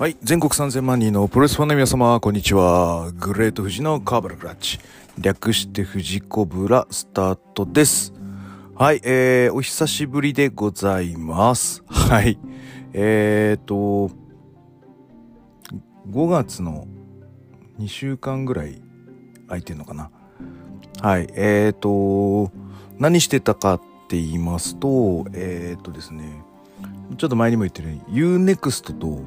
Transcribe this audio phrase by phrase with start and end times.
[0.00, 0.16] はい。
[0.22, 3.12] 全国3000万人のプロレスファンの皆様、こんにちは。
[3.16, 4.78] グレート富士のカーバルクラッチ。
[5.18, 8.14] 略して富士コブラスタートです。
[8.74, 9.02] はい。
[9.04, 11.82] えー、お久しぶりでございます。
[11.86, 12.38] はい。
[12.94, 14.10] えーと、
[16.10, 16.86] 5月の
[17.78, 18.80] 2週間ぐらい
[19.48, 20.10] 空いてんのかな。
[21.02, 21.28] はい。
[21.34, 22.50] えーと、
[22.98, 26.42] 何してたかって言いますと、えーとですね、
[27.18, 29.20] ちょっと前にも言ってるように UNEXT と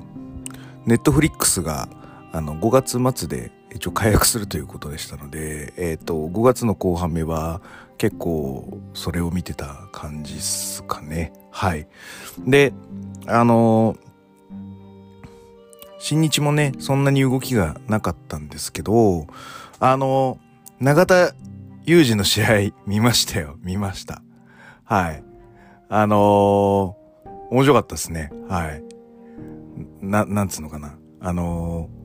[0.85, 1.87] ネットフリックスが
[2.31, 2.69] あの5
[3.01, 7.61] 月末で一応解約するということでしたので、えっ、と、5月の後半目は
[7.97, 11.33] 結構それを見てた感じっすかね。
[11.51, 11.87] はい。
[12.45, 12.73] で、
[13.27, 13.95] あの、
[15.99, 19.27] 新日もね、そんなに動きがなかったんですけど、
[19.79, 20.37] あの、
[20.79, 21.33] 永田
[21.85, 23.57] 裕二の試合見ましたよ。
[23.61, 24.21] 見ました。
[24.83, 25.23] はい。
[25.89, 26.97] あの
[27.51, 28.31] 面白かったですね。
[28.49, 28.92] はい。
[30.01, 30.97] な、なんつうのかな。
[31.19, 32.03] あのー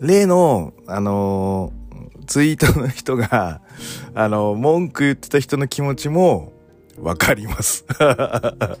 [0.00, 1.84] 例の、あのー
[2.26, 3.60] ツイートの人が、
[4.14, 6.52] あの文句言ってた人の気持ちも
[6.98, 7.84] わかります。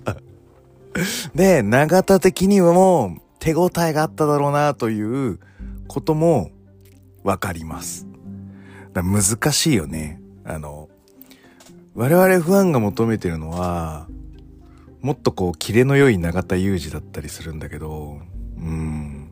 [1.34, 5.38] で、永田的にも手応えがあっただろうなという
[5.88, 6.50] ことも
[7.22, 8.06] わかります。
[8.94, 10.20] 難しいよね。
[10.44, 10.88] あの、
[11.94, 14.06] 我々ファンが求めてるのは、
[15.04, 18.22] もっとこう、キレの良い永田裕二だったりするんだけど、
[18.56, 19.28] うん。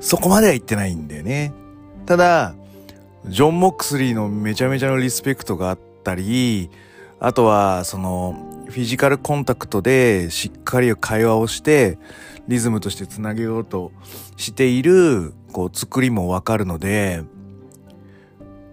[0.00, 1.52] そこまでは言ってないんだよね。
[2.06, 2.54] ただ、
[3.26, 6.70] ジョン・モックスリーのめちゃめちゃのリスペクトがあったり、
[7.18, 11.98] あとは、その、フィジカルコンタクトでしっかり会話をして、
[12.48, 13.92] リズムとしてつなげようと
[14.38, 17.24] している、こう、作りもわかるので、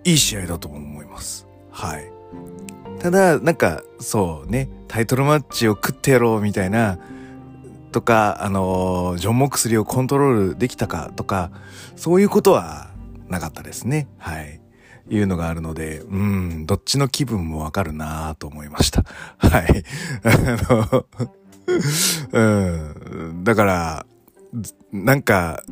[0.05, 1.45] いい試合だと思います。
[1.71, 2.16] はい。
[3.07, 6.99] ただ、なんか、そうね、タイトルマッチを食ってやろうみたいな、
[7.93, 11.51] とか、あのジョン・モックスリーをコントロールできたかとか、
[11.95, 12.89] そういうことは
[13.29, 14.09] なかったですね。
[14.17, 14.59] はい。
[15.09, 19.05] いうのがあるので、うん、どっちの気分もわかるなと思いました。
[19.37, 19.83] はい。
[20.23, 20.29] あ
[20.69, 21.05] の、
[22.33, 22.41] う
[23.31, 24.05] ん、だから、
[24.91, 25.63] なんか、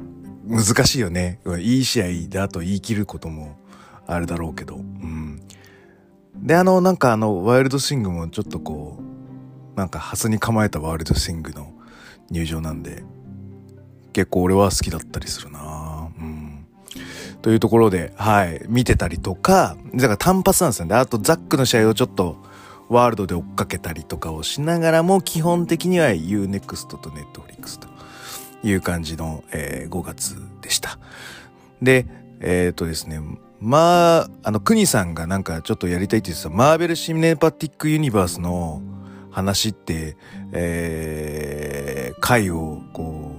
[0.48, 1.42] 難しいよね。
[1.60, 3.58] いい試合だと言い切ることも
[4.08, 5.25] あるだろうけど、うん。
[6.42, 11.74] で、あの、なんかあの、ワイルドスイングもちょっとこう、なんか、ハスに構えたワイルドスイングの
[12.30, 13.04] 入場なんで、
[14.14, 16.66] 結構俺は好きだったりするなうん。
[17.42, 20.96] というところで、はい、見てたりとか、だから単発なんですよね。
[20.96, 22.38] あと、ザックの試合をちょっと、
[22.88, 27.88] ワールドで追っかけたりとかをしながらも、基本的には UNEXT と Netflix と
[28.64, 31.00] いう感じの、えー5月でした。
[31.82, 32.06] で、
[32.40, 33.20] えっ、とですね、
[33.60, 38.82] まあ、あの、クニさんがなんかちょっとやりたいって言ってた、マーベル・シネパティック・ユニバースの
[39.32, 40.18] 話って、
[40.52, 43.36] えー、回をこ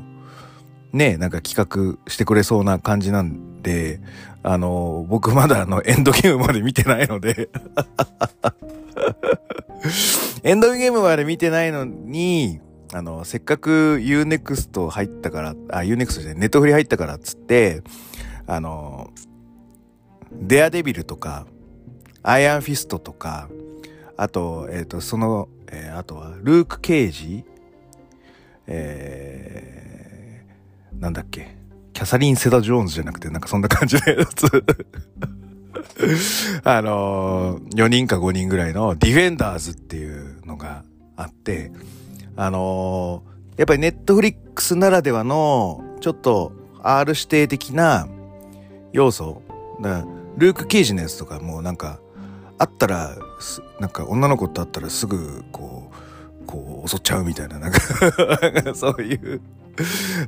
[0.92, 4.00] う、ね、なんか企画してくれそうな感じなんで、
[4.42, 7.50] あの、僕まだあの、エンドゲームまで見てないので、
[10.42, 12.60] エンドゲームまで見てないのに、
[12.92, 17.82] あの、せっかく U-NEXT 入ったから、あ、UNEXT じゃない、ネットフリ入ったからっつって、
[18.46, 19.10] あの、
[20.40, 21.46] デアデビルとか、
[22.22, 23.48] アイアンフィストとか、
[24.16, 27.44] あと、えっ、と、その、えーあとは、ルーク・ケイジ、
[28.66, 31.56] えー、なんだっけ、
[31.92, 34.46] キャサリン・ゼタ・ジョーンズじゃなくて、なんかそんな感じのやつ。
[36.64, 40.84] あのー、4人か5人ぐらいのディフェンダーズっていうのが
[41.16, 41.70] あって、
[42.36, 46.52] あのーやっぱりネットフリックスならではの、ちょっと
[46.82, 48.06] R 指定的な
[48.92, 49.42] 要素。
[49.80, 50.04] だ
[50.36, 51.98] ルーク・ケイジのやつとかもなんか、
[52.58, 53.16] あったら、
[53.80, 55.90] なんか女の子と会ったらすぐ、こ
[56.42, 57.80] う、こう襲っちゃうみたいな、なんか
[58.74, 59.40] そういう、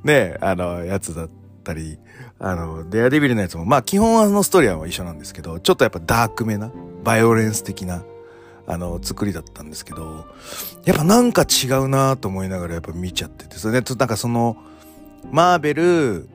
[0.04, 1.28] ね、あの、やつだっ
[1.64, 1.98] たり、
[2.38, 6.70] あの、デアデビルのやつも、まあ基本はあのストーリーは一緒なんですけど、ちょっとやっぱダークめな、
[7.04, 8.02] バイオレンス的な、
[8.66, 10.26] あの、作りだったんですけど、
[10.84, 14.56] やっぱなんか違うなと思いながらやっぱ見ちゃってて、それで、なんかその、
[15.30, 16.28] マーベル、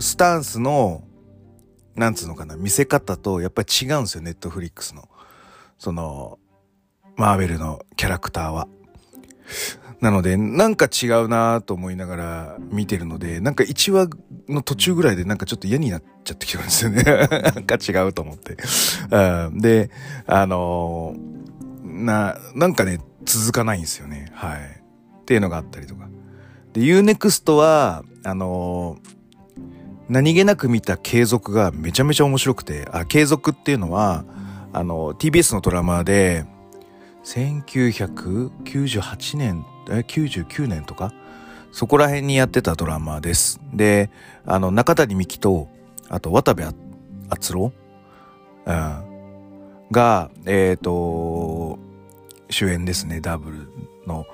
[0.00, 1.02] スタンスの、
[1.96, 5.08] なんつうのかな、見せ方とやっぱり違うんですよ、ネットフリックスの。
[5.78, 6.38] その、
[7.16, 8.68] マーベルのキャラクターは。
[10.00, 14.08] なので、なんか違うなと思いながら見てるので、なんか1話
[14.48, 17.02] の途中ぐらいでなんかちょっと嫌になっちゃってきたんですよね。
[17.02, 18.56] なんか違うと思って。
[19.10, 19.90] うんで、
[20.26, 21.36] あのー
[22.04, 24.30] な、なんかね、続かないんですよね。
[24.34, 24.58] はい。
[24.58, 26.08] っていうのがあったりとか。
[26.74, 29.15] で、Unext は、あのー
[30.08, 34.24] 何気なく見た継続がめちゃめちゃ面白くて、あ、継続っていうのは、
[34.72, 36.44] あの、TBS のドラマで、
[37.24, 41.12] 1998年、え、99年とか
[41.72, 43.60] そこら辺にやってたドラマです。
[43.74, 44.10] で、
[44.46, 45.68] あの、中谷美紀と、
[46.08, 46.64] あと渡部
[47.28, 47.72] 篤郎、
[48.64, 49.04] うん、
[49.90, 51.78] が、えっ、ー、と、
[52.48, 53.68] 主演ですね、ダブル
[54.06, 54.24] の。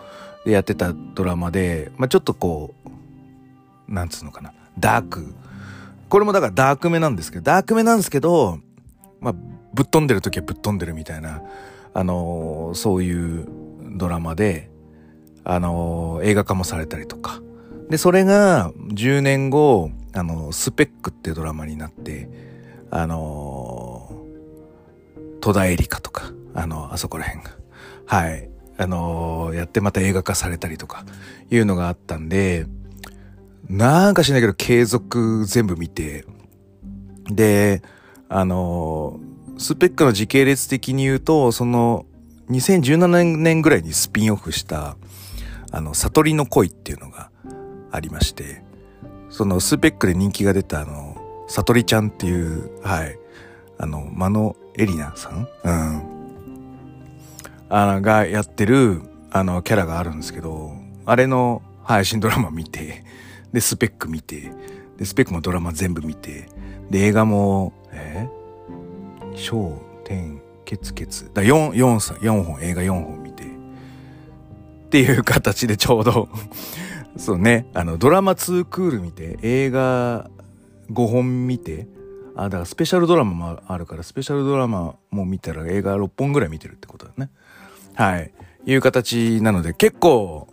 [0.45, 2.75] でやってたドラマで、まあ、ちょっとこ
[3.89, 5.35] う、なんつうのかな、ダーク。
[6.13, 8.59] これもだからダークめなんですけど、ダークめなんですけど、
[9.21, 9.35] まあ、
[9.73, 11.43] ぶっ飛んでる時はぶっ飛んでるみたいな、
[11.95, 13.49] あのー、そういう
[13.97, 14.71] ドラマで、
[15.43, 17.41] あのー、映画化もされたりとか。
[17.89, 22.29] で、それが10年後、あの、スペックっていうドラマになって、
[22.91, 27.53] あのー、戸田恵梨香とか、あの、あそこら辺が。
[28.05, 28.51] はい。
[28.77, 31.07] あのー、やってまた映画化されたりとか、
[31.51, 32.67] いうのがあったんで、
[33.73, 36.27] なんかしないけど継続全部見て、
[37.31, 37.81] で、
[38.29, 42.05] あのー、スペックの時系列的に言うと、その、
[42.51, 44.99] 2017年ぐらいにスピンオフした、
[45.71, 47.31] あの、悟りの恋っていうのが
[47.91, 48.63] ありまして、
[49.31, 51.17] そのスペックで人気が出たあの、
[51.49, 53.19] 悟りちゃんっていう、はい、
[53.79, 55.49] あの、マノエリナさん？
[55.65, 56.03] うん。
[57.71, 60.73] あの、がやってる、あの、キャラがあるんですけど、
[61.07, 63.03] あれの配信ドラマ見て、
[63.53, 64.53] で、スペック見て、
[64.97, 66.49] で、スペックもドラマ全部見て、
[66.91, 71.31] で、映画も、えー、天、ケツケツ。
[71.33, 76.29] だ、4、4、4本、映画4本見て、っていう形でちょうど
[77.17, 80.31] そうね、あの、ドラマ2クール見て、映画
[80.91, 81.87] 5本見て、
[82.35, 87.31] あ、だからスペシャルドラマもあるから、スペシャルドラマも見たら映画6本ぐらい見てるってことだね。
[87.95, 88.33] はい。
[88.65, 90.49] いう形なので、結構、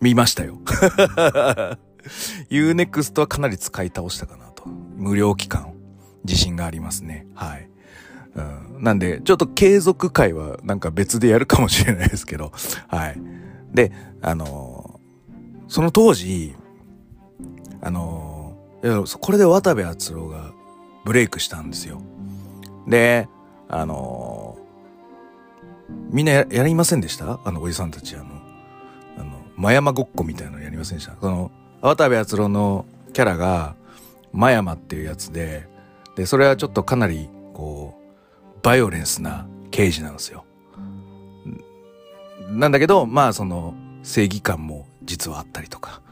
[0.00, 0.58] 見ましたよ。
[2.50, 4.66] Unext はかなり使い倒したかなと。
[4.66, 5.74] 無料期間、
[6.24, 7.26] 自信がありますね。
[7.34, 7.68] はい。
[8.34, 12.52] うん、なんで、ちょっと継続会はなんか別でやるかもしれないですけど、
[12.86, 13.20] はい。
[13.72, 13.92] で、
[14.22, 16.54] あのー、その当時、
[17.80, 20.52] あのー、これで渡部篤郎が
[21.04, 22.00] ブレイクしたんですよ。
[22.86, 23.28] で、
[23.68, 27.40] あのー、みんなやりませんでした？
[27.44, 28.37] あのおじさんたち、あの、
[29.58, 31.16] 真山ごっこみたいなのやりませんでした？
[31.20, 31.50] その、
[31.80, 33.74] 渡部篤郎のキャラが、
[34.32, 35.66] 真山っていうやつで、
[36.14, 40.44] で、それはちょっとかなり、こう、バイオレンスな刑事なんですよ。
[42.50, 43.74] なんだけど、まあその
[44.04, 46.02] 正義感も実はあったりとか、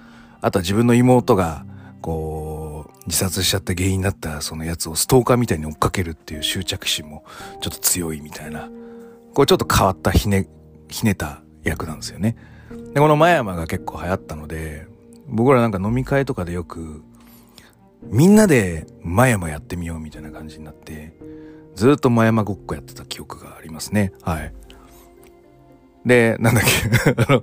[0.41, 1.65] あとは自分の妹が、
[2.03, 7.25] こう、自殺しちゃった原因になったそのやつをストーカーみたいに追っかけるっていう執着心も
[7.61, 8.69] ちょっと強いみたいな、
[9.35, 10.49] こうちょっと変わったひね、
[10.89, 12.37] ひねた役なんですよね。
[12.97, 14.87] で、この真山が結構流行ったので、
[15.29, 17.03] 僕らなんか飲み会とかでよく、
[18.05, 21.13] みんなで真山やってみようみたいな感じになって、
[21.75, 24.15] ずっと真山ごっこやってた記憶がありますね。
[24.23, 24.55] はい。
[26.07, 27.43] で、なんだっけ あの、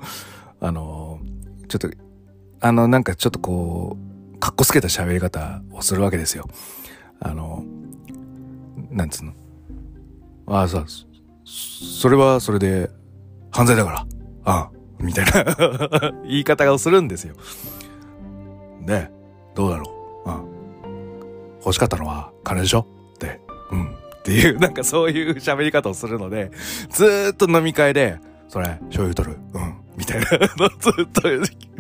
[0.60, 1.20] あの、
[1.68, 1.90] ちょっと、
[2.60, 3.96] あの、なんかちょっとこ
[4.34, 6.48] う、かっこつけた喋り方をするわけですよ。
[7.20, 7.64] あの、
[8.90, 9.34] なんつうの。
[10.48, 10.84] ああ、さ、
[11.46, 12.90] それはそれで
[13.52, 14.08] 犯罪だから。
[14.46, 14.72] ああ、
[15.04, 17.36] みたいな 言い方をするんですよ。
[18.86, 19.10] で、
[19.54, 20.30] どうだろう。
[20.30, 20.46] うん。
[21.60, 23.40] 欲しかったのは金でしょって。
[23.72, 23.86] うん。
[23.86, 26.52] っていう、 なんかそういう喋り方をするので、
[26.90, 28.18] ずっと飲み会で、
[28.48, 29.38] それ、醤油取る？
[29.54, 29.76] うん。
[29.98, 30.26] みたいな
[30.58, 31.30] のずっと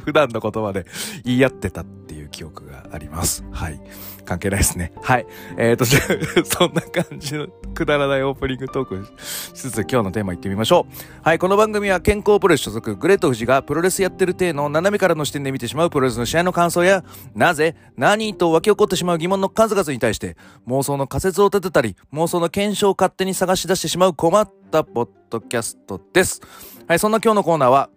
[0.03, 0.85] 普段の言葉で
[1.23, 3.43] 言い合ってたっていう記憶があります。
[3.51, 3.81] はい。
[4.25, 4.93] 関係ないですね。
[5.01, 5.25] はい。
[5.57, 10.93] えーと、じゃあ、そんな感じのくだらないオープニングトークしつつ今日のテーマいってみましょう。
[11.23, 11.39] はい。
[11.39, 17.03] この番組は健康プロレス所属グレート富士がプロレスやってる体の斜めからの視点で見てしまうプロレスの試合の感想や、
[17.35, 26.41] なぜ、何と湧き起こってしまう疑問の数々に対して妄想の仮説を立てたり、妄想の検証を勝手に探し出してしまう困ったポッドキャストです。
[26.87, 26.99] はい。
[26.99, 27.89] そんな今日のコーナーは、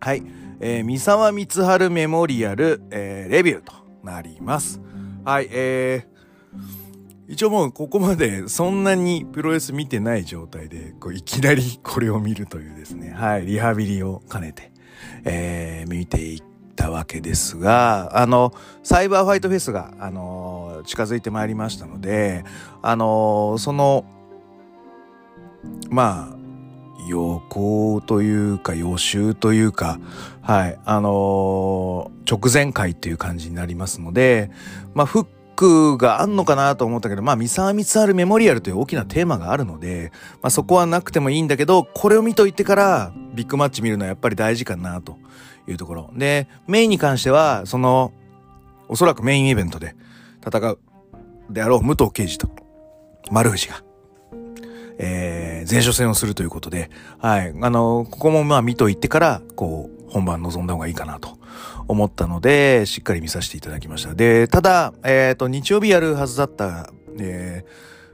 [0.00, 0.22] はい。
[0.64, 3.72] えー、三沢光晴メモリアル、えー、レビューと
[4.04, 4.80] なります。
[5.24, 14.70] はい、えー、一応もうここまでそんなにプロレス見てない状態で、こういきなりこれを見るというですね、はい、リハビリを兼ねて、
[15.24, 16.42] えー、見ていっ
[16.76, 18.52] たわけですが、あの、
[18.84, 22.44] サイバーファイトフェスが、あの近づいてまいりましたので、
[22.82, 24.04] あのその、
[25.90, 26.41] まあ、
[27.08, 29.98] 予行というか予習というか、
[30.40, 34.50] はい、あのー、直前回っていう感じになりますので、
[34.94, 45.18] まあ、フックがあんのかなと思ったけど、まあ、三沢光晴メモリアルという大きなテーマがあるので、まあ、そこはなくてもいいんだけど、これを見といてからビッグマッチ見るのはやっぱり大事かなと
[45.68, 46.10] いうところ。
[46.14, 48.12] で、メインに関しては、その、
[48.88, 49.94] おそらくメインイベントで
[50.44, 50.78] 戦う
[51.50, 52.48] であろう武藤敬司と
[53.30, 53.82] 丸藤が、
[54.98, 57.54] えー、前哨戦をするということで、はい。
[57.60, 61.38] あの、ここもまあ見といてから、こう、本番臨んだ方がいいかなと
[61.88, 64.14] 思ったので、しっかり見させていただきました。
[64.14, 67.64] で、ただ、えっ、ー、と、日曜日やるはずだった、え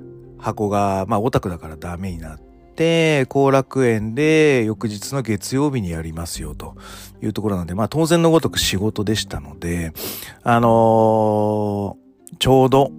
[0.00, 2.40] ー、箱が、まあ、オタクだからダメになっ
[2.76, 6.76] て、後楽園で翌日の月曜日にやりますよと
[7.20, 9.92] いうところなので、まあ、当然のごとく仕事でしたので、
[10.44, 12.92] あのー、ちょうど、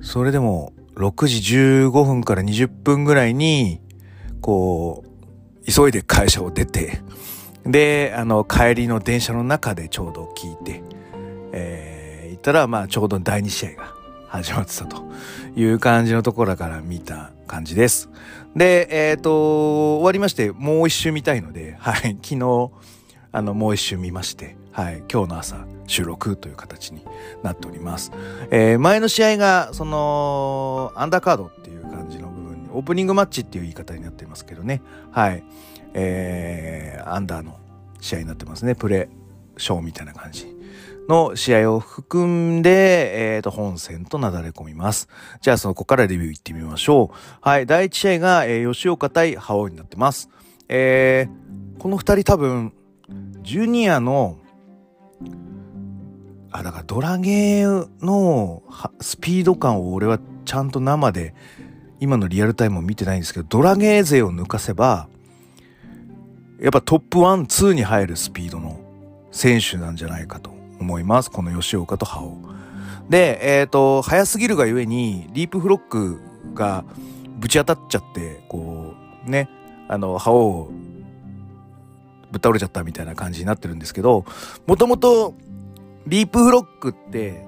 [0.00, 3.80] それでも6時15分から20分ぐらいに、
[4.40, 7.00] こう、急いで会社を出て、
[7.64, 10.82] で、あの、帰りの電車の中でちょうど聞いて、
[11.52, 13.94] えー、行ったら、まあ、ちょうど第2試合が
[14.28, 15.02] 始まってたと
[15.56, 18.08] いう感じのところから見た感じです。
[18.54, 22.70] で、えっ、ー、と、終わりまして、もう一周見たいので、はい、昨日、
[23.32, 27.04] あの、もう一周見まして、はい、今日の朝収録という形に
[27.42, 28.12] なっております。
[28.50, 34.80] えー、前の試合が、その、アンダーカードっていう感じの部分に、オープニングマッチっていう言い方になってますけどね。
[35.10, 35.44] はい。
[35.92, 37.58] えー、アンダーの
[38.00, 38.74] 試合になってますね。
[38.74, 39.10] プレ
[39.58, 40.56] ショーみたいな感じ
[41.10, 45.08] の試合を含んで、えっ、ー、と、本戦となだれ込みます。
[45.42, 47.16] じゃあ、その、こからレビューいってみましょう。
[47.42, 47.66] はい。
[47.66, 50.30] 第1試合が、えー、吉岡対覇王になってます。
[50.70, 52.72] えー、この二人多分、
[53.42, 54.38] ジュニアの
[56.52, 58.62] あ、だからドラゲーの
[59.00, 61.34] スピード感を俺はちゃんと生で
[61.98, 65.08] 今のリアルタイムを見てないんですけど、ドラゲー勢を抜かせば、
[66.60, 68.78] やっぱトップ1、2に入るスピードの
[69.32, 71.30] 選手なんじゃないかと思います。
[71.30, 72.38] この吉岡と覇王。
[73.08, 76.20] で、えっ、ー、と、早すぎるがゆえに、リープフロック
[76.54, 76.84] が
[77.38, 78.94] ぶち当たっちゃって、こ
[79.26, 79.48] う、ね、
[79.88, 80.70] あの、覇王
[82.30, 84.24] ぶっ倒れちゃったみたいな感じになってるんですけど、
[84.66, 85.34] もともと
[86.06, 87.44] リープフロックって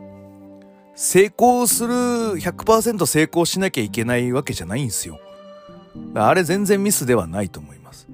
[0.94, 5.18] 成功する100%成功しなきゃいけないわけじゃないんですよ。
[6.14, 8.06] あれ全然ミスではないと思います。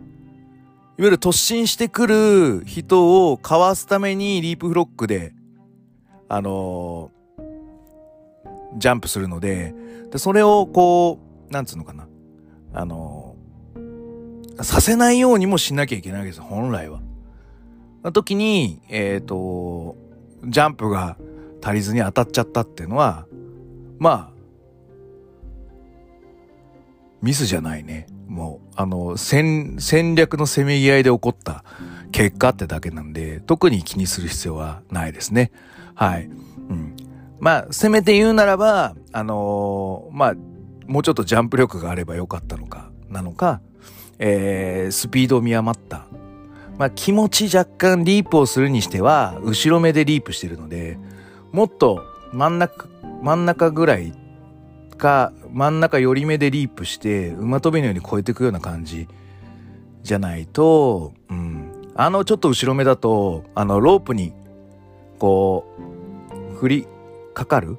[0.98, 5.32] いわゆる突進してくる人をかわすためにリープフロックで、
[6.28, 9.74] あのー、ジャンプするので、
[10.10, 11.18] でそれをこ
[11.48, 12.06] う、なんつうのかな。
[12.72, 17.00] あのー、させないようにもしなきゃいけないわけです、本来は。
[18.04, 19.96] の時に、えっ、ー、と、
[20.44, 21.16] ジャンプが
[21.62, 23.26] 足りずに当たっちゃったっていうのは、
[23.98, 24.40] まあ、
[27.22, 28.06] ミスじゃないね。
[28.26, 29.76] もう、あの、戦、
[30.14, 31.64] 略のせめぎ合いで起こった
[32.12, 35.50] 結果ってだけなんで、特に気にする必要はないですね。
[35.94, 36.26] はい。
[36.26, 36.96] うん。
[37.40, 40.34] まあ、せめて言うならば、あのー、まあ、
[40.86, 43.60] もうちょっとジャンプ力があればよかったのか、なのか、
[44.18, 46.06] えー、スピードを見余った
[46.80, 50.98] まあ、気持ち若干リープをするにしては、後ろ目でリープしてるので、
[51.52, 52.88] もっと真ん中、
[53.22, 54.14] 真ん中ぐらい
[54.96, 59.08] か、真ん中寄り目でリープして、馬跳びのように超えていくような感じ
[60.04, 61.70] じゃないと、うん。
[61.96, 64.32] あのちょっと後ろ目だと、あのロープに、
[65.18, 65.66] こ
[66.54, 66.86] う、振り
[67.34, 67.76] かかる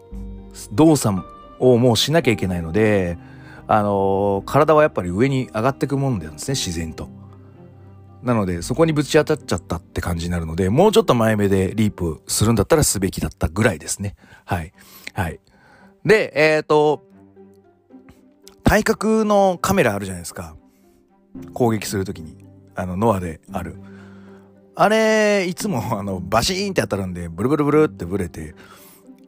[0.74, 1.24] 動作
[1.58, 3.18] をもうしなきゃいけないので、
[3.66, 7.10] あの体はやっぱり上に上がっていくもんなんですね、自然と。
[8.24, 14.16] なので、そこにぶち当たっちゃったって感じになるので、もうちょっと前目でリープするんだったらすべきだったぐらいですね。
[14.46, 14.74] はい。
[15.14, 15.40] はい。
[16.06, 17.04] で、えっ、ー、と、
[18.64, 20.56] 対角のカメラあるじゃないですか。
[21.54, 22.46] 攻撃するときに。
[22.76, 23.78] あの、ノアである。
[24.76, 28.56] あれ、いつも、 あの、バシーンって当たるんで、ブルブルブルってブレて、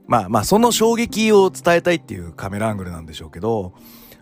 [0.08, 3.74] まあまあ、その衝撃を伝えたいっていうカメラアングルなんでしょうけど、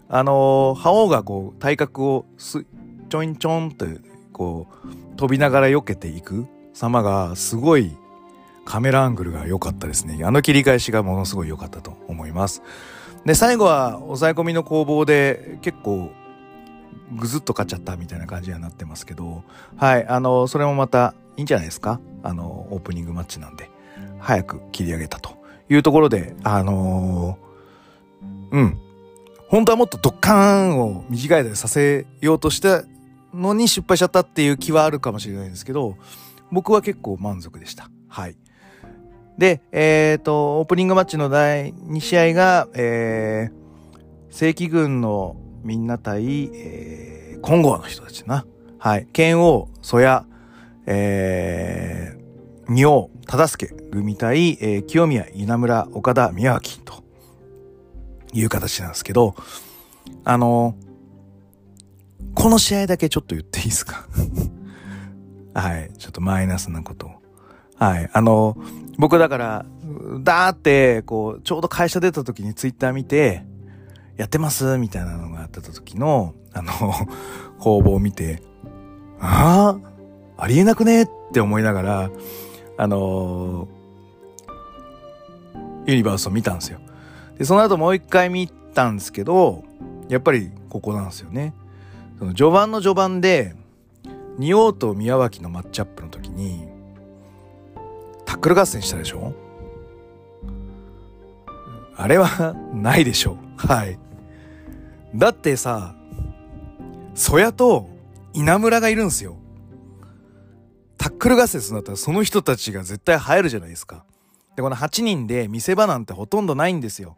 [0.10, 2.66] あの、覇王がこう、体格をす、
[3.10, 3.86] ちょんちょんと
[4.34, 7.98] こう飛びながら避けていく様がすごい
[8.66, 10.24] カメラアングルが良かったですね。
[10.24, 12.62] あの切り返しがものすごい良かったと思います。
[13.26, 16.10] で、最後は抑え込みの攻防で結構
[17.14, 19.44] ぐずっと勝っちゃったみたいな感じにはなってますけど、
[19.76, 22.00] はい、あの、それもまたいいんじゃないですか？
[22.24, 23.70] あの、オープニングマッチなんで、
[24.20, 25.32] 早く切り上げたと
[25.70, 28.80] いうところで、あのー、うん。
[29.50, 32.86] 本当はもっとドッカーンを短い間でさせようとして
[33.34, 35.98] のに失敗しちゃったっていう気はあるかもしれないんですけど、
[36.52, 37.90] 僕は結構満足でした。
[38.08, 38.36] はい。
[39.38, 48.46] で、えっ、ー、と、オープニングマッチの第2試合が、えー、正規軍のみんな対、えー、金剛の人たちな。
[48.78, 49.08] はい。
[49.14, 50.26] 剣王、曽谷、
[50.86, 57.04] えー、仁王、忠助組対、えー、清宮、稲村、岡田、宮脇と
[58.34, 59.36] いう形なんですけど、
[60.26, 60.91] あのー
[62.36, 64.06] この試合だけちょっと言っていいですか？
[65.54, 65.92] はい。
[65.98, 67.12] ちょっとマイナスなことを。
[67.78, 68.10] はい。
[68.14, 68.56] あの、
[68.98, 69.66] 僕だから、
[70.24, 73.44] だーって、こう、ちょうど会社出た時にツイッター見て、
[74.18, 74.78] やってます？
[74.78, 76.72] みたいなのがあった時の、あの、
[77.60, 78.42] 工房を見て、
[79.20, 79.78] あ
[80.38, 81.04] あありえなくね？
[81.04, 82.10] って思いながら、
[82.78, 83.68] あの、
[85.86, 86.80] ユニバースを見たんですよ。
[87.38, 89.64] で、その後もう一回見たんですけど、
[90.08, 91.54] やっぱりここなんですよね。
[92.22, 93.56] その序盤の序盤で、
[94.38, 96.68] 仁王と宮脇のマッチアップの時に、
[98.28, 99.34] タックル合戦したでしょ？
[101.96, 103.68] あれはないでしょう。
[103.68, 103.98] はい。
[105.16, 105.96] だってさ、
[107.16, 107.90] 曽谷と
[108.34, 109.38] 稲村がいるんすよ。
[111.00, 114.06] タックル合戦するんだったらその人たちが絶対入るじゃないですか。
[114.56, 117.18] で、この8人で見せ場なんてほとんどないんですよ。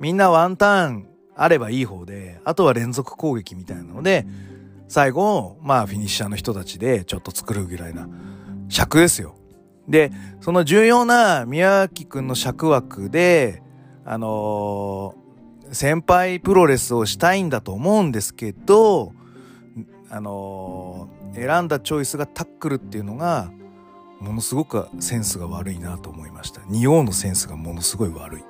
[0.00, 4.26] みんなワンターンあればいい方で、あとは連続攻撃みたいなので、
[4.88, 8.08] 最後、まあフィニッシャーの人たちでちょっと作るぐらいな
[8.68, 9.34] 尺ですよ。
[9.88, 13.62] で、その重要な宮脇くんの尺枠で、
[14.04, 19.12] あのー、先輩プロレスをしたいんだと思うんですけど、
[20.10, 23.50] あのー、選んだチョイスがタックルっていうのが、
[24.20, 26.62] ものすごくセンスが悪いなと思いました。
[26.68, 28.44] 仁王のセンスがものすごい悪い。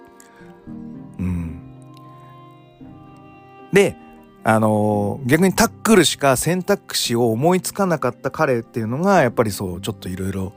[3.75, 3.97] で、
[4.45, 10.53] あのー、逆にタックルしか選択肢を思いつかなかった彼っていうのが、やっぱりそう、ちょっといろいろ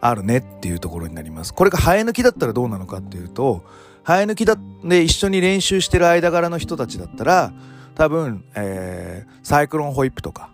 [0.00, 1.54] あるねっていうところになります。
[1.54, 3.64] これが生え抜きだったらどうなのかっていうと、
[4.04, 7.52] 生え抜きだで一緒に練習してる間柄の人たちだったら、
[7.94, 10.50] 多分、えー、サイクロンホイップとか、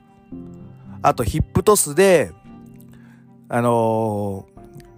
[1.02, 2.32] あとヒップトスで、
[3.48, 4.46] あの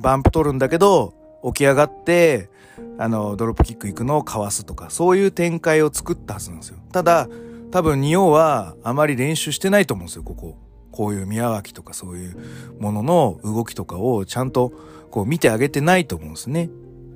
[0.01, 2.51] ー、バンプ取るんだけど、起き上がって、
[2.99, 6.78] あの、ドロップキック行くのをかわすとか、そういう展開を作ったはずなんですよ。
[6.92, 7.28] ただ、
[7.71, 10.56] 多分、仁王はあまり練習してないと思うんですよ、ここ。
[10.97, 12.37] こういう宮脇とかそういう
[12.80, 14.73] ものの動きとかをちゃんと
[15.11, 16.71] こう見てあげてないと思うんですね。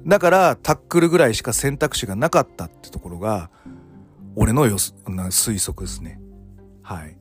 [0.06, 3.48] だからタックルぐらいしか選択肢がなかったってところが
[4.36, 6.20] 俺の予推測ですね。
[6.82, 7.16] はい。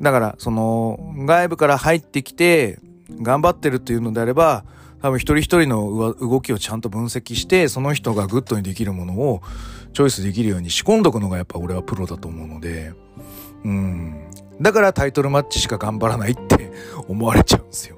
[0.00, 4.64] だからその外部から入ってきて頑張ってるっていうのであれば
[5.04, 9.42] 多分一人一人の動きをちゃんと分析してその人がグッドにできるものを
[9.92, 12.94] チョイスできるように仕込んどくのがやっぱ俺はプロだと思うので
[13.66, 14.30] うん
[14.62, 16.72] だからタイトルマッチしか頑張らないって
[17.06, 17.96] 思われちゃうんですよ。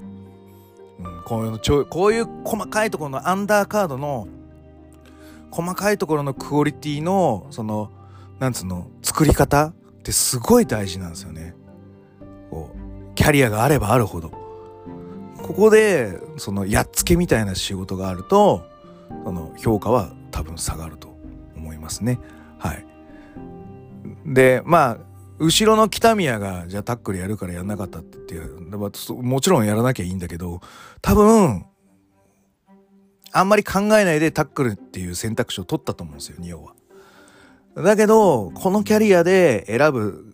[0.99, 4.27] うん、こういうのちょこういう細かいところのアンダーカードの
[5.49, 7.89] 細かいところのクオリティのその
[8.39, 11.55] なんつうの作り方ってすごい大事なんですよね。
[12.51, 14.46] こうキャリアがあればあるほど。
[15.47, 18.65] ここでそのやっつけみたいな仕事があると
[19.23, 21.17] その評価は多分下がると
[21.55, 22.19] 思いますね。
[22.59, 22.85] はい。
[24.25, 24.97] でまあ
[25.39, 30.59] 後ろの北宮がじゃあタックルやるからやんなかったっていうもちろんやらなきゃいいんだけど
[31.01, 31.65] 多分
[33.31, 36.73] あんまり考えないでタックルっていう選択肢を取ったと思うんですよニオは。
[37.75, 40.33] だけどこのキャリアで選ぶ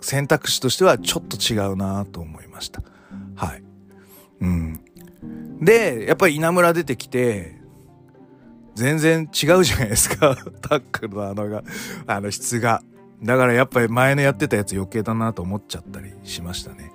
[0.00, 2.82] 選択肢としてはちょっと違うなと思いました。
[4.40, 4.80] うん。
[5.60, 7.58] で、やっぱり稲村出てきて、
[8.74, 10.36] 全然違うじゃないですか。
[10.62, 11.64] タックルのあのが、
[12.06, 12.82] あの質が。
[13.22, 16.92] だからやっぱり前のやってたやつ余計だなと思っちゃったりしましたね。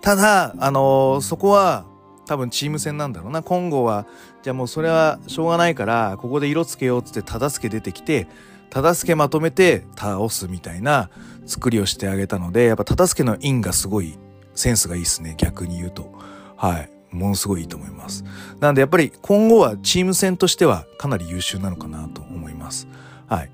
[0.00, 1.86] ただ、あのー、そこは
[2.26, 3.42] 多分チーム戦なんだろうな。
[3.42, 4.06] 今後は、
[4.42, 8.28] じゃあもうそれはしょうがないから、ここで色つけようっつって忠助出てきて、
[8.70, 11.10] 忠助まとめて倒すみたいな
[11.46, 14.16] 作りをしてあげたので、やっぱ忠助の因がすごい
[14.54, 15.34] センスがいいですね。
[15.36, 16.13] 逆に言うと。
[16.64, 16.90] はい。
[17.14, 18.24] ものすごいいいと思います。
[18.58, 22.88] なんでやっぱり今後はチーム戦としてはかなり優秀なのかなと思います。
[23.26, 23.50] はい。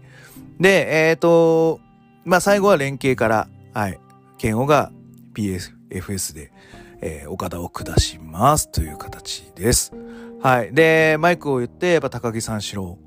[0.60, 1.80] で、えっ、ー、と、
[2.24, 3.98] まあ最後は連携から、はい、
[4.38, 4.92] 剣王が
[5.34, 6.52] PFS で、
[7.00, 9.92] えー、岡田を下しますという形です。
[10.40, 10.72] はい。
[10.72, 12.98] で、マイクを言って、やっぱ高木三四郎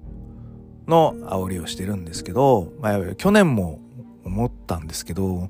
[0.86, 3.80] の煽りをしてるんですけど、まあ、去年も
[4.26, 5.50] 思ったんですけど、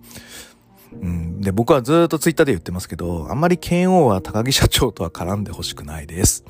[1.02, 6.44] うん、で、僕はずっとツイッターで言ってますけど、あんまり剣王は高木社長とは絡んでほしくないです。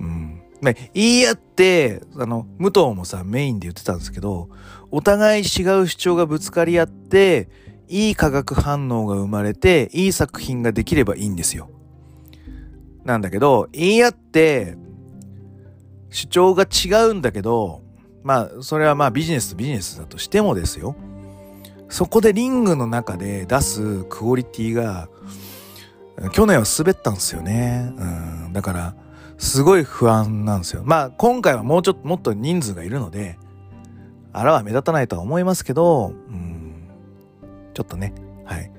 [0.00, 0.42] うん。
[0.60, 4.48] ね、言い合って、あの、武藤もさ、メインで言ってたんですけど、
[4.90, 7.48] お互い違う主張がぶつかり合って、
[7.88, 11.70] いい化学反応が生まれて、いい作品ができればいいんですよ。
[13.04, 14.76] なんだけど、言い合って、
[16.10, 17.82] 主張が違うんだけど、
[18.22, 20.96] まあ、それはまあビジネスとビジネスだとしてもですよ。
[21.88, 25.08] そこでリングの中で出すクオリティが、
[26.32, 27.92] 去年は滑ったんですよね。
[27.96, 28.94] うん、だから、
[29.38, 30.82] すごい不安なんですよ。
[30.84, 33.38] まあ、今回はもうちょっと、もっと人数がいるので、
[34.32, 36.88] あらは目立たないとは思いますけど、うん、
[37.72, 38.12] ちょっとね、
[38.44, 38.70] はい。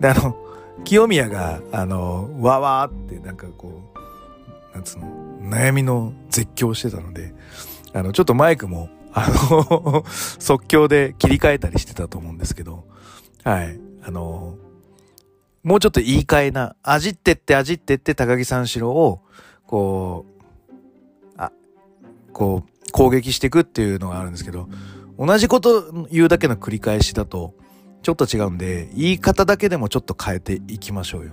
[0.00, 0.36] で、あの、
[0.84, 3.82] 清宮が、あの、わわーってなんかこ
[4.72, 5.06] う、なんつうの、
[5.42, 7.34] 悩みの絶叫してたので、
[7.92, 10.04] あの、ちょっとマイクも、あの
[10.38, 12.84] 即興で切り替えたりしてたと思うんですけど、
[13.44, 13.78] はい。
[14.02, 14.56] あの
[15.62, 19.20] もうちょっと言い換えな、あじってってあじってって高木三四郎を、
[19.66, 21.52] こう、あ、
[22.32, 24.68] こう、攻撃していくっていうのがあるんですけど、
[25.18, 27.54] 同じこと言うだけの繰り返しだと、
[28.02, 31.32] ちょっと違うんで、言い方だけでもちょっと変えていきましょうよ。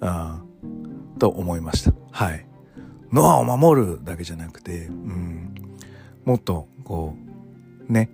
[0.00, 0.40] あ
[1.18, 1.92] と思いました。
[2.12, 2.46] はい。
[3.12, 5.54] ノアを守るだけじゃなくて、うん、
[6.28, 7.14] もっと、こ
[7.88, 8.10] う、ね、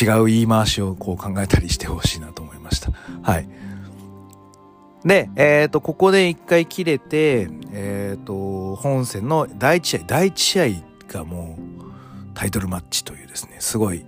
[0.00, 2.92] 違う言い回しをこう考えたりしてほしいなと思いました。
[3.20, 3.48] はい。
[5.04, 10.66] で、えっ、ー、と、ここで一回切れて、えっ、ー、と、本戦の第一試合、第一試合
[11.08, 14.06] がもうタイトルマッチというですね、すごい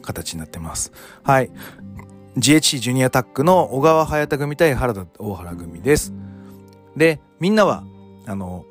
[0.00, 0.92] 形になってます。
[1.24, 1.50] はい。
[2.36, 6.12] GHC ジュニアタックの小川隼太組対原田大原組です。
[6.96, 7.82] で、みんなは、
[8.28, 8.64] あの、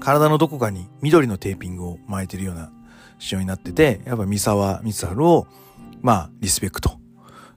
[0.00, 2.70] 体のどこかに緑のテーピングを巻いてるような
[3.18, 5.46] 仕様になってて、やっぱ三沢光晴を、
[6.02, 6.98] まあ、リスペクト。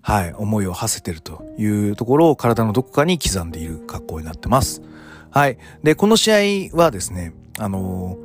[0.02, 4.82] はい、思いを馳せてるというところを体のどこかに刻んでいる格好になってます。
[5.30, 5.58] はい。
[5.84, 8.18] で、この試合はですね、あのー、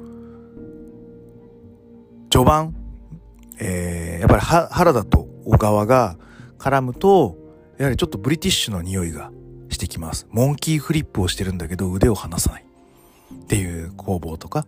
[2.31, 2.75] 序盤、
[3.59, 6.17] えー、やっぱり原田と小川が
[6.59, 7.37] 絡むと、
[7.77, 9.31] やはりちょっとブリティッシュの匂いが
[9.69, 10.27] してきます。
[10.31, 12.64] モンキーフリップをしてるんだけど腕を離さない。
[13.43, 14.67] っていう攻防とか。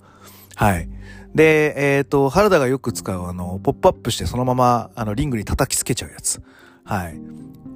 [0.55, 0.88] はい。
[1.35, 6.42] で、えっ、ー、と、原田がよく使うあの、ポップアップしてそのままあのリングに叩きつけちゃうやつ。
[6.85, 7.18] はい。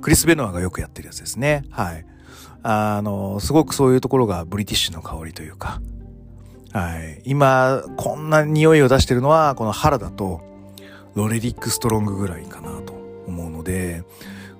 [0.01, 1.65] クリス・ベノアがよくやってるやつですね。
[1.71, 2.07] はい。
[2.63, 5.81] あの、すごくそういうところがブリティッシュの香りというか。
[6.73, 7.23] はい。
[7.25, 10.41] 今、こんな匂いを出してるのは、この原田と
[11.15, 12.93] ロレリック・ストロングぐらいかなと
[13.27, 14.05] 思うので、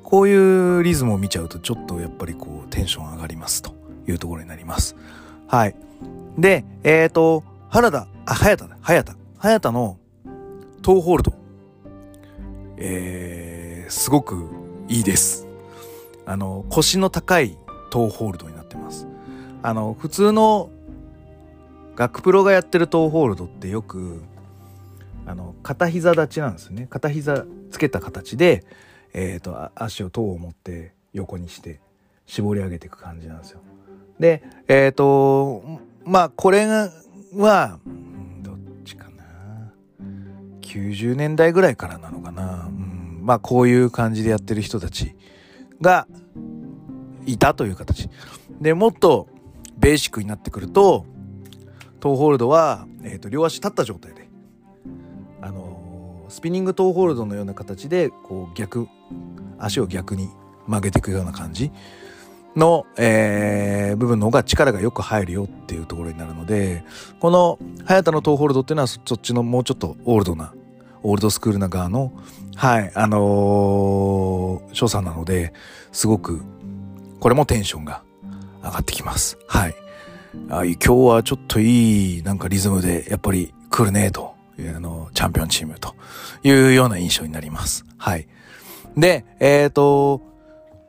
[0.03, 3.73] こういうリズムを見ちゃうとちょっとやっぱりこうテンション上がりますと
[4.09, 4.97] いうところになります。
[5.47, 5.77] はい。
[6.39, 9.17] で、えっ、ー、と、原田、あ、早田だ、早田。
[9.39, 9.99] 早田の
[10.83, 11.33] トーホールド。
[12.77, 14.49] えー、すごく
[14.89, 15.47] いいです。
[16.27, 17.57] あの、腰の高い
[17.91, 19.07] トーホールドになってます。
[19.63, 20.71] あの、普通の
[21.97, 24.23] 学プロがやってるトーホールドってよく、
[25.27, 26.87] あの、片膝立ちなんですね。
[26.89, 28.65] 片膝つけた形で、
[29.13, 31.81] えっ、ー、と、足を塔を持って横にして
[32.27, 33.61] 絞り上げていく感じなんですよ。
[34.19, 37.79] で、えっ、ー、と、まあ、これは、
[38.43, 39.73] どっちかな。
[40.63, 42.67] 90年代ぐらいからなのかな。
[42.67, 45.15] うん、まあ、こういう感じでやってる人たち
[45.81, 46.07] が
[47.27, 48.09] いたという形。
[48.61, 49.29] で、もっと
[49.79, 51.07] ベーシックになってくると、
[52.01, 54.29] トーホールドは、え、ー、と、両足立った状態で、
[55.41, 58.89] あのー、スピニングトーホールドのような形で、こう逆、
[59.59, 60.31] 足を逆に
[60.67, 61.71] 曲げていくような感じ。
[62.57, 66.85] の、えー、部分の方が力がよく入るよっていうところになるので、
[67.21, 70.53] この、早田のトーホールドっていうのはそっちのもうちょっとオールドな、
[71.03, 72.13] オールドスクールな側の、
[72.57, 75.53] はい、あのー、所作なので、
[75.93, 76.43] すごく、
[77.21, 78.03] これもテンションが
[78.63, 79.39] 上がってきます。
[79.47, 79.75] はい。
[80.49, 85.95] あ今日はちょっといい、なんかリズムで、やっぱり来るね、と、あの、チャンピオンチームと
[86.43, 87.85] いうような印象になります。
[87.97, 88.29] はい。
[88.97, 90.23] で、えっ、ー、と、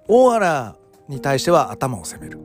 [0.08, 0.76] 大原
[1.12, 2.40] に対しては頭を攻める。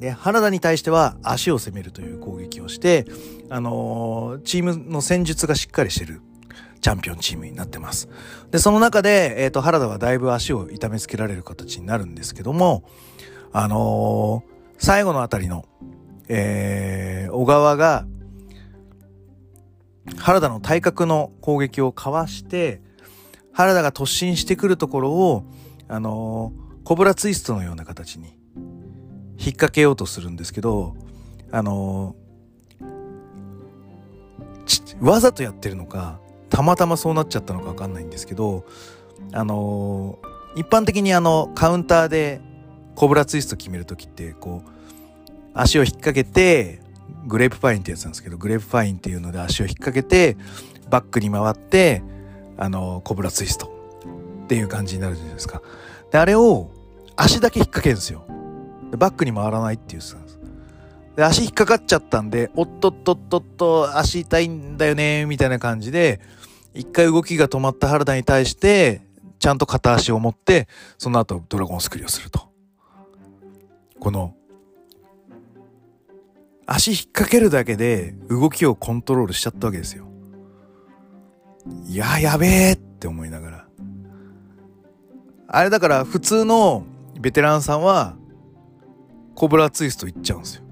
[0.00, 3.04] で、原田に対しては足を攻めるという攻撃をして、
[3.50, 6.22] あのー、チームの戦術がしっかりしてる
[6.80, 8.08] チャンピオンチームになってます。
[8.50, 12.84] で、その中で、えっ、ー、と、原田はだいぶ足を痛めつけられる形になるんですけども、
[13.52, 15.64] あのー、最後のあたりの、
[16.28, 18.06] えー、小川が、
[20.18, 22.82] 原田の体格の攻撃をかわして、
[23.52, 25.44] 原田が突進してくるところを、
[25.88, 28.36] あのーコブラツイストのような形に
[29.38, 30.94] 引っ掛けようとするんですけど、
[31.50, 32.14] あの
[35.00, 36.20] わざとやってるのか、
[36.50, 38.64] たまたまそうなっちゃったのかわかんないんですけど、
[39.32, 40.18] あの
[40.56, 42.40] 一般的にあの、カウンターで
[42.94, 44.70] コブラツイスト決めるときって、こう、
[45.52, 46.80] 足を引っ掛けて、
[47.26, 50.36] グレープパインってやつなんですけど、グレープパインっていうので足を引っ掛けて、
[50.90, 52.02] バックに回って、
[52.56, 53.66] あの、コブラツイスト
[54.44, 55.60] っていう感じになるじゃないですか。
[56.12, 56.70] で、あれを
[57.16, 58.26] 足だけ引っ掛けるんですよ。
[58.96, 60.16] バックに回らないっていうさ。
[61.16, 66.20] で、足引っかかっちゃったんで、おっとっとっとっと、足痛いんだよね、みたいな感じで、
[66.74, 69.02] 一回動きが止まった原田に対して、
[69.38, 72.48] ちゃんと片足を持って、その後ドラゴンスクリューをすると。
[74.00, 74.34] この、
[76.66, 80.06] 足引っ掛けるだけで動きをコントロールしちゃったわけですよ。
[81.86, 83.66] いや、やべえって思いながら。
[85.46, 86.84] あれだから普通の
[87.24, 88.16] ベテランさんは
[89.34, 90.62] コブラツイストいっちゃうんですよ。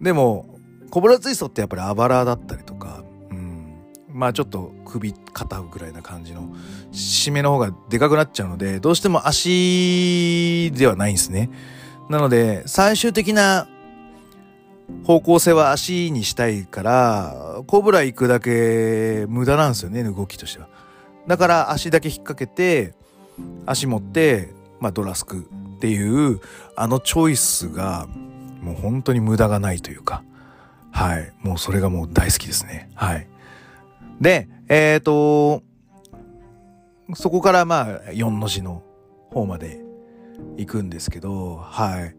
[0.00, 0.58] でも、
[0.90, 3.76] コブラツイストってやっぱりあばらだったりとか、うん、
[4.08, 6.52] まあちょっと首肩ぐらいな感じの
[6.90, 11.48] 締めの方がでかくなっちゃうのでどうしても足ではないんですね。
[12.10, 13.68] なので最終的な
[15.04, 20.68] 方向性は足にしたいからコブラ行くだけ無駄なんですよね動きとしては。
[21.28, 22.94] だから足だけ引っ掛けて
[23.64, 26.40] 足持ってまあドラスクっていう
[26.76, 28.06] あのチョイスが
[28.60, 30.22] もう本当に無駄がないというか
[30.98, 31.32] はい。
[31.42, 32.90] もうそれがもう大好きですね。
[32.94, 33.28] はい。
[34.20, 35.62] で、えっ、ー、と、
[37.14, 38.82] そこからまあ、4の字の
[39.30, 39.80] 方まで
[40.56, 42.16] 行くんですけど、はい。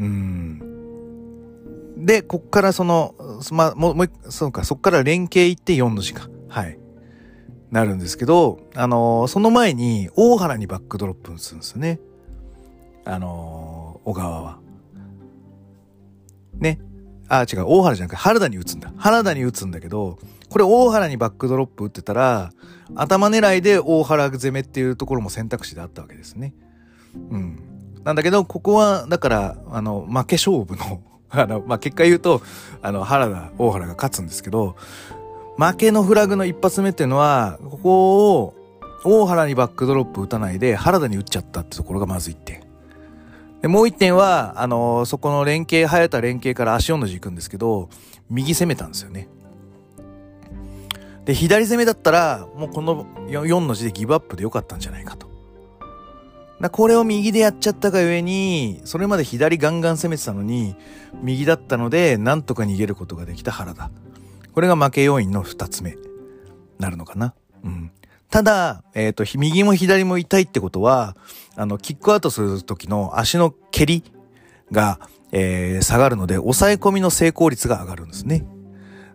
[0.00, 0.62] うん。
[1.96, 3.14] で、こっからその、
[3.52, 6.28] まあ、もう、も、そうか、そっから連携行って4の字か。
[6.48, 6.78] はい。
[7.72, 11.98] なるんですけど、あのー、その前に、大原にバックドロップするんですよね。
[13.06, 14.58] あのー、小川は。
[16.58, 16.78] ね。
[17.28, 18.92] あ、違う、大原じゃなくて原田に打つんだ。
[18.98, 20.18] 原田に打つんだけど、
[20.50, 22.52] これ大原にバックドロップ打ってたら、
[22.94, 26.54] 頭狙いで大原攻めっていうところも選択肢であったわけですね。
[27.30, 27.58] うん。
[28.04, 32.42] なんだけど、ここは、だから、あの、負け勝負の あの、まあ、結果言うと、
[32.82, 34.76] あの、原田、大原が勝つんですけど、
[35.56, 38.54] 負けのフラグの一発目っていうのは、ここを、
[39.04, 42.62] 大原にバックドロップ打たないで、原田に打っちゃったってところがまずいって。
[43.60, 47.88] で、もう一点は、あのー、そこの連携、早田連携から足4の字行くんですけど、
[48.30, 49.28] 右攻めたんですよね。
[51.24, 55.30] で、左攻めだったら、もうこの4の字でギブアップでよかったんじゃないかと。
[56.60, 60.76] だこれを右でやっちゃったがゆえに、それまで左ガンガン攻めてたのに、
[61.22, 63.90] 右だったので、なんとか逃げることができた原田。
[64.54, 65.96] これが負け要因の2つ目。
[66.78, 67.34] なるのかな？
[67.64, 67.90] うん。
[68.30, 71.16] ただ、えっ、ー、と、右も左も痛いってことは、
[71.54, 74.04] あの、キックアウトする時の足の蹴り
[74.70, 75.00] が、
[75.32, 78.46] えー、下がるので、抑え込みの成功率が上がるんですね。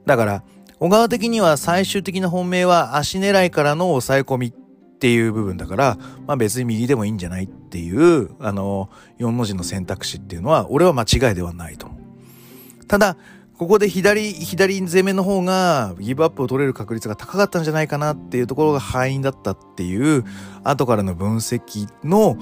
[0.05, 0.43] だから、
[0.79, 5.97] 小川的には最終的な本命は足狙いからの抑え込みっていう部分だから、
[6.27, 12.85] まあ別に右でもいいんじゃないっていう、あの、4文字の選択肢っていうのは、俺は間違いではないと思う。
[12.85, 13.17] ただ、
[13.57, 20.25] ここで左、左攻めの方がギブアップを取れる確率が高かったんじゃないかなっていうところが敗因だったっていう
[20.63, 22.37] 後からの分析の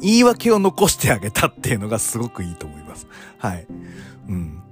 [0.00, 3.06] 言い訳を残してあげたっていうのがすごくいいと思います。
[3.38, 3.66] はい。
[4.28, 4.62] うん。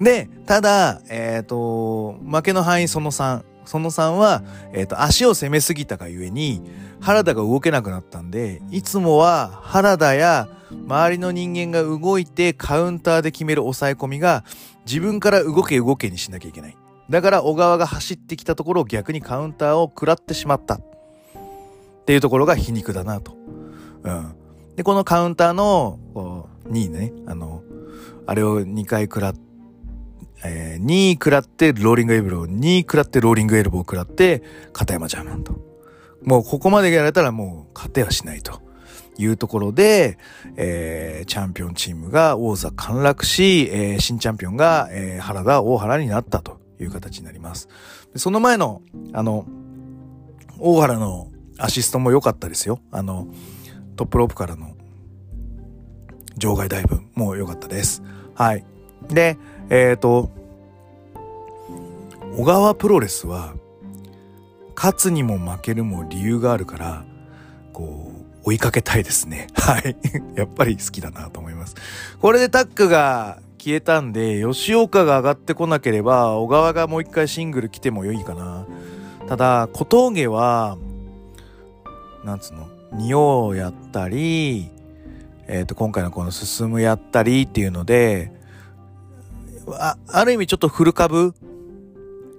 [0.00, 3.44] で、ただ、えっ、ー、と、負けの範囲その3。
[3.66, 6.62] その3は、えっ、ー、と、足を攻めすぎたがゆえに、
[7.00, 14.44] 原田が動けなくなったんで、いつもは原田や周りの人間が動いてカウンターで決める抑え込みが
[14.86, 16.76] 自分から動け動けにしなきゃいけない。
[17.10, 20.74] だから小川が走ってきたところを逆にカウンターを食らってしまった。
[20.74, 20.80] っ
[22.06, 23.36] ていうところが皮肉だなと。
[24.02, 24.34] うん。
[24.76, 27.62] で、このカウンターの、こう、2位ね、あの、
[28.26, 29.34] あれを2回食らっ
[30.44, 35.54] えー、2位食らってローリングエルボー、2位食らってローリングエルボー食らって、片山ジャーマンと。
[36.22, 38.60] もうここまでやられたらもう勝てはしないと。
[39.18, 40.18] いうところで、
[40.56, 47.68] えー、チャンピオンチームが王座陥落し、えー、新チャンピオンが、えー、原田大原になったという形になります。
[48.16, 49.46] その前の、あの、
[50.58, 52.80] 大原のアシストも良かったですよ。
[52.90, 53.28] あの、
[53.96, 54.74] トップロープからの
[56.36, 58.02] 場外ダイブも良かったです。
[58.34, 58.64] はい。
[59.08, 59.38] で、
[59.70, 60.30] えっ、ー、と、
[62.36, 63.54] 小川プロレスは、
[64.74, 67.04] 勝つにも負けるも理由があるから、
[67.72, 68.15] こう、
[68.46, 69.48] 追いかけたいですね。
[69.58, 69.96] はい。
[70.36, 71.74] やっぱり好きだなと思います。
[72.20, 78.64] これでタックが消えたんで、吉岡が上がってこなければ、小川がもう一回シングル来てもいいかな。
[79.28, 80.78] ただ、小峠は、
[82.24, 84.70] なんつうの、仁王やったり、
[85.48, 88.32] えっ、ー、と、今回のこの進むやったりっていうので、
[89.72, 91.34] あ、ある意味ちょっと古株？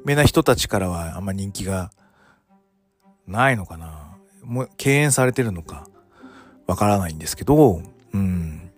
[0.05, 1.91] めな人たちからはあんま人気が
[3.27, 4.17] ないのかな。
[4.45, 5.89] もう敬遠されてるのか。
[6.67, 7.81] わからないんですけど、
[8.13, 8.71] うん。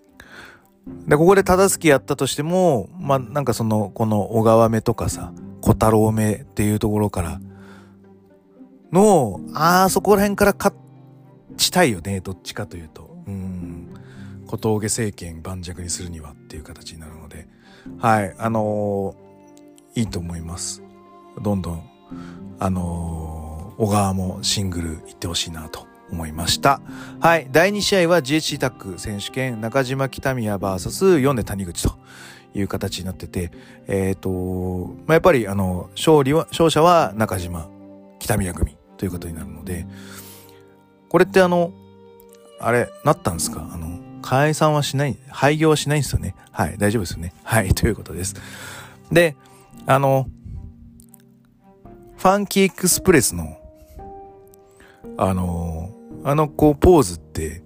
[1.07, 7.41] で、ここで忠月やったとしても、まあ、なんかその、この小川目とかさ、小太郎目っていうところから
[8.91, 10.75] の、ああ、そこら辺から勝
[11.57, 13.17] ちたいよね、どっちかというと。
[13.27, 13.93] うん。
[14.47, 17.47] 小峠政権盤石にするにはっていう形になるので、
[17.99, 20.81] はい、あのー、いいと思います。
[21.41, 21.89] どんどん、
[22.59, 26.81] あのー、小川もシングル行ってほしいなと思いました。
[27.19, 27.47] はい。
[27.51, 31.95] 第2試合は GHC タック選手権中島北宮 VS4 で谷口と
[32.53, 33.51] いう形になってて、
[33.87, 37.69] えっ、ー、と、まあ、やっぱりあの、勝利は、勝者は中島
[38.19, 39.87] 北宮組ということになるので、
[41.09, 41.71] これってあの、
[42.59, 43.69] あれ、なったんですか？
[43.71, 46.35] あの、解散はしない、廃業はしないんですよね？
[46.51, 47.33] はい、大丈夫ですよね？
[47.43, 48.35] はい、ということです。
[49.11, 49.35] で、
[49.85, 50.27] あの、
[52.17, 53.57] ファンキーエクスプレスの、
[55.17, 55.88] あの
[56.23, 57.63] あの、こう、ポーズって、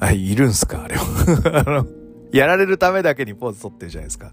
[0.00, 0.84] あ、いるんすか？
[0.84, 1.64] あれは。
[1.66, 1.86] あの、
[2.32, 4.32] やられるためだけにポーズ取ってるじゃないですか。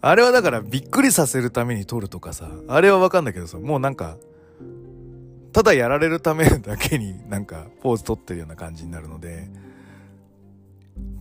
[0.00, 4.16] あれはだからびっくりさせるために撮るとかさ、あれはわかんないけどさ、もうなんか、
[5.52, 9.48] ただやられるためだけになんかポーズ取ってるような感じになるので、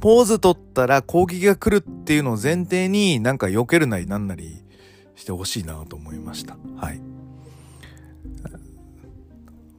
[0.02, 4.64] ポーズ取ったら攻撃が来るっていうのを前提になんか避けるなりなんなり
[5.16, 6.58] してほしいなと思いました。
[6.76, 7.02] はい。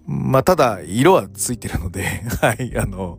[0.07, 2.05] まあ、ただ、色はついてるので
[2.41, 3.19] はい、あの、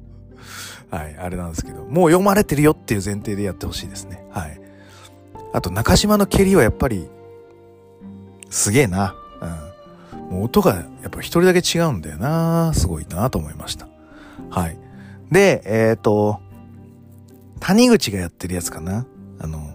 [0.92, 4.26] はい、あれなんですけど、もう読まれてるよっていう前提でやってほしいですね。
[4.32, 4.62] はい。
[5.54, 7.10] あと、中島の蹴りはやっぱり、
[8.50, 9.16] すげえな。
[10.12, 10.36] うん。
[10.36, 12.74] もう音がやっぱ一人だけ違うんだよな。
[12.74, 13.88] すごいなと思いました。
[14.50, 14.78] はい。
[15.32, 16.40] で、えっ、ー、と、
[17.60, 19.06] 谷口がやってるやつかな。
[19.40, 19.74] あの、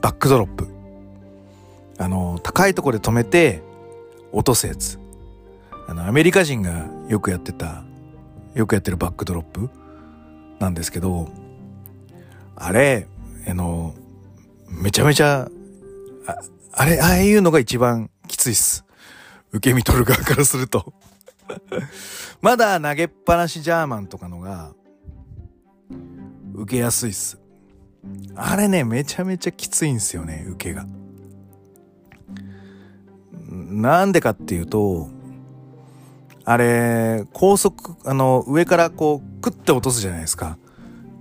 [0.00, 0.68] バックドロップ。
[1.98, 3.62] あの、高いとこで止めて、
[4.32, 4.98] 落とすやつ。
[5.92, 7.84] あの、アメリカ人がよくやってた、
[8.54, 9.68] よくやってるバックドロップ
[10.58, 11.28] なんですけど、
[12.56, 13.06] あれ、
[13.46, 13.94] あの、
[14.68, 15.50] めちゃめちゃ、
[16.26, 16.38] あ
[16.72, 18.86] あれ、ああいうのが一番きついっす。
[19.52, 20.94] 受け身取る側からすると
[22.40, 24.72] まだ投げっぱなしジャーマンとかのが、
[26.54, 27.38] 受けやすいっす。
[28.34, 30.86] あれね、めちゃめちゃきついんすよね、受けが。
[33.50, 35.10] なんでかっていうと、
[36.44, 40.58] あれ、高速、あの、上からこう、クッて落とすじゃないですか。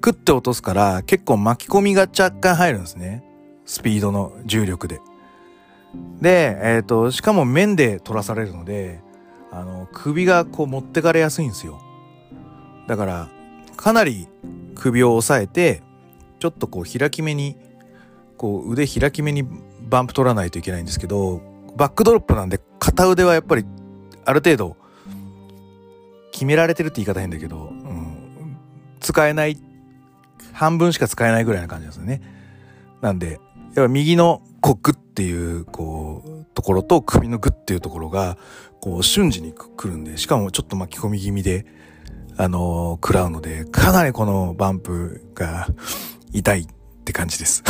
[0.01, 3.23] クッて落とすから、結構巻き込みが若干入るんですね。
[3.65, 4.99] スピードの重力で。
[6.21, 9.01] で、えっ、ー、と、しかも面で取らされるので、
[9.51, 11.79] あの、首がこう持ってかれやすいんですよ。
[12.87, 13.29] だから、
[13.75, 14.27] かなり
[14.75, 15.83] 首を押さえて、
[16.39, 17.55] ちょっとこう開き目に、
[18.37, 19.45] こう腕開き目に
[19.81, 21.41] バンプ取らないといけないんですけど、
[21.77, 23.65] バックドロップなんで片腕はやっぱり
[24.25, 24.77] ある程度
[26.31, 28.57] 決められてるって言い方変だけど、うん、
[28.99, 29.57] 使えない、
[30.53, 32.21] 半分しか使えないぐらいな感じなんですよね。
[33.01, 33.39] なんで、
[33.75, 38.37] やっぱ右のこうグッっていう、こう、ところと首のグッっていうところが、
[38.79, 41.65] こう瞬時に来るんで、しかもちょっと巻き込み気味で、
[42.37, 45.67] あのー、食らうので、かなりこのバンプが
[46.33, 46.67] 痛いっ
[47.03, 47.63] て感じです。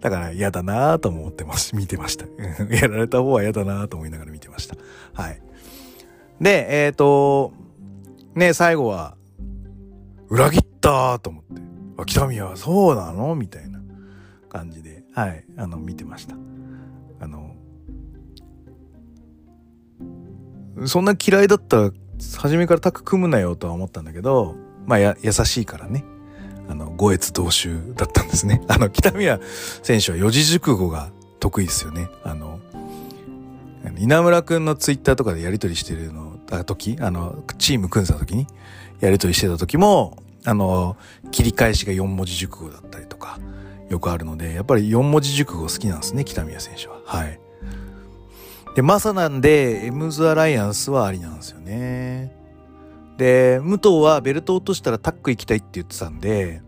[0.00, 1.76] だから嫌だなぁと思ってます。
[1.76, 2.26] 見てました。
[2.74, 4.76] やられた方は嫌だなぁと思いながら見てました。
[5.12, 5.40] はい。
[6.40, 7.52] で、えっ、ー、と、
[8.34, 9.16] ね、最後は、
[10.28, 11.62] 裏切ったと思って、
[11.98, 13.34] あ、北宮はそうなの？
[13.34, 13.80] みたいな
[14.48, 16.36] 感じで、はい、あの、見てました。
[17.20, 17.54] あの、
[20.86, 21.90] そんな嫌いだったら、
[22.38, 26.04] 初めからタッグ組むなよとは思ったんだけど、まあ、や、優しいからね。
[26.68, 28.62] あの、五越同州だったんですね。
[28.68, 29.40] あの、北宮
[29.82, 32.08] 選手は四字熟語が得意ですよね。
[32.24, 32.60] あの、
[33.98, 38.46] 稲村くんのツイッターとかでやりとりしてるの、た時、あの、チーム組んでた時に、
[39.00, 40.96] やりとりしてた時も、あの、
[41.30, 43.38] 切り返しが4文字熟語だったりとか、
[43.88, 47.00] よくあるので、やっぱり4文字熟語好きなんですね、北宮選手は。
[47.04, 47.40] はい。
[48.74, 52.36] で、まさなんで、エムズアライアンスはありなんですよね。
[53.16, 56.62] で、武藤はベルト落としたらタック行きたいって言ってたんで、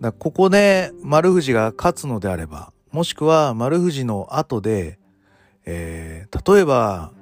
[0.00, 4.97] だここで丸藤が勝つのであれば、もしくは丸藤の後で、
[5.70, 7.12] えー、例えば、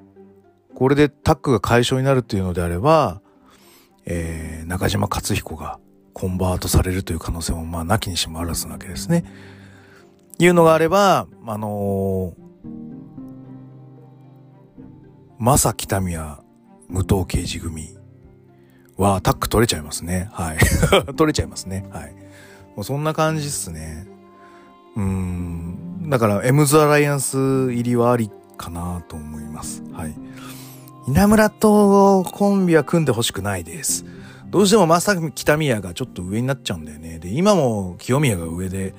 [0.76, 3.20] これでタックが解消になるっていうのであれば、
[4.04, 5.80] えー、中島克彦が
[6.12, 9.24] コンバートされるという可能性も、まあ、なきにしもあらずなわけですね。
[10.38, 12.40] いうのがあれば、あのー、
[15.38, 16.38] まさ北宮
[16.88, 17.96] 武藤刑事組
[18.96, 20.28] はタック取れちゃいますね。
[20.30, 20.58] はい。
[21.16, 21.88] 取れちゃいますね。
[21.90, 22.14] はい。
[22.76, 24.06] もうそんな感じっすね。
[24.96, 26.08] うん。
[26.08, 29.82] だから、エムズアライアンス入りはありかなと思います。
[29.92, 30.14] はい。
[31.08, 34.04] 稲村とコンビは組んでほしくないです。
[34.50, 37.18] どうしてもまさき北宮がちょっと上になっちゃうんだよね。
[37.18, 38.94] で、今も清宮が上で、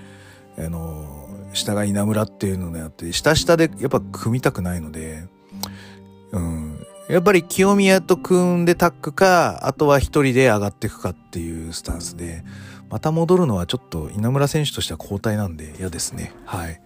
[0.57, 5.27] あの、下が稲村っていうのであって、下下でやっぱ組みたくないので、
[6.31, 6.85] うん。
[7.09, 12.43] やっぱり清宮と組んでタッグか、あとは一人で上がっていくかっていうスタンスで、
[12.89, 16.33] また戻るのはちょっと稲村選手としては交代なんで嫌ですね。
[16.45, 16.81] はい。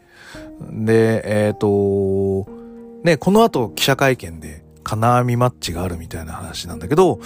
[0.72, 2.50] で、えっ、ー、と、
[3.04, 7.20] ね、この後記者会見で金網マッチがあるみたいな話なんだけど、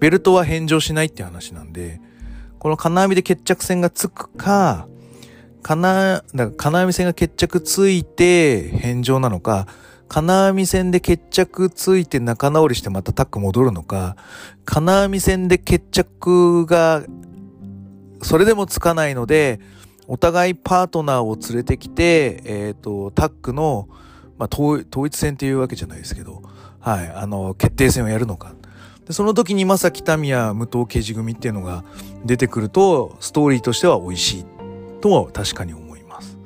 [0.00, 2.00] ベルトは返上しないって話なんで、
[2.58, 4.86] この金網で決着戦がつくか、
[5.62, 9.66] 金、だ金網戦が決着ついて返上なのか、
[10.08, 14.16] 金網戦で決着ついて仲直りしてまたタック戻るのか、
[14.64, 17.02] 金網戦で決着が
[18.22, 19.60] それでもつかないので、
[20.08, 23.88] お互いパートナーを連れてきて、えっ、ー、と、タックの
[24.42, 26.42] まあ、統一戦っていうわけじゃないですけど、
[26.80, 28.54] はい、あの、決定戦をやるのか。
[29.06, 31.84] でその時に正木民也武藤刑事組っていうのが
[32.24, 34.46] 出てくると、ストーリーとしては美味しい
[35.00, 36.38] とは確かに思います。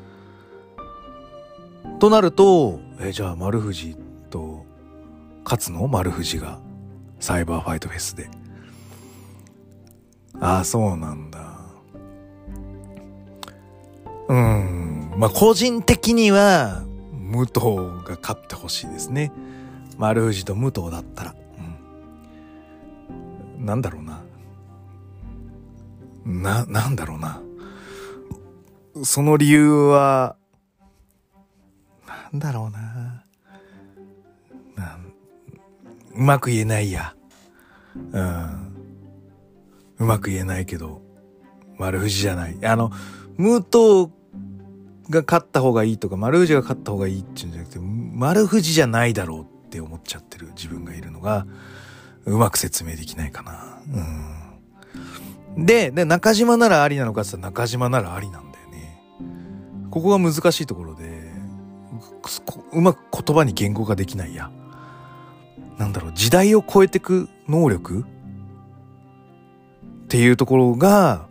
[1.98, 3.96] となると、えじゃあ丸藤
[4.28, 4.66] と
[5.44, 5.88] 勝つの？
[5.88, 6.58] 丸藤が
[7.18, 8.28] サイバーファイトフェスで。
[10.38, 11.45] ああ、そうなんだ。
[14.28, 15.12] うん。
[15.16, 17.60] まあ、個人的には、武藤
[18.04, 19.32] が勝ってほしいですね。
[19.98, 21.34] 丸藤と武藤だったら。
[23.58, 23.66] うん。
[23.66, 24.22] なんだろうな。
[26.24, 27.40] な、なんだろうな。
[29.04, 30.36] その理由は、
[32.06, 33.24] なんだろうな。
[34.74, 34.98] な
[36.14, 37.14] うまく言えないや。
[38.12, 38.72] うん。
[39.98, 41.00] うまく言えないけど、
[41.78, 42.56] 丸藤じゃない。
[42.64, 42.90] あの、
[43.36, 44.10] 武藤
[45.10, 51.46] が勝った方がいいとか、丸藤が勝った方がいいっていうんじゃなくて、丸藤じゃないだろうって思っちゃってる自分がいるのが、
[52.24, 53.78] うまく説明できないかな。
[55.56, 55.64] うん。
[55.66, 59.00] で、で、中島ならありなのかって言ったら中島ならありなんだよね。
[59.90, 61.30] ここが難しいところで、
[62.72, 64.50] うまく言葉に言語ができないや。
[65.78, 68.04] なんだろう、時代を超えてく能力？
[70.04, 71.28] っていうところが、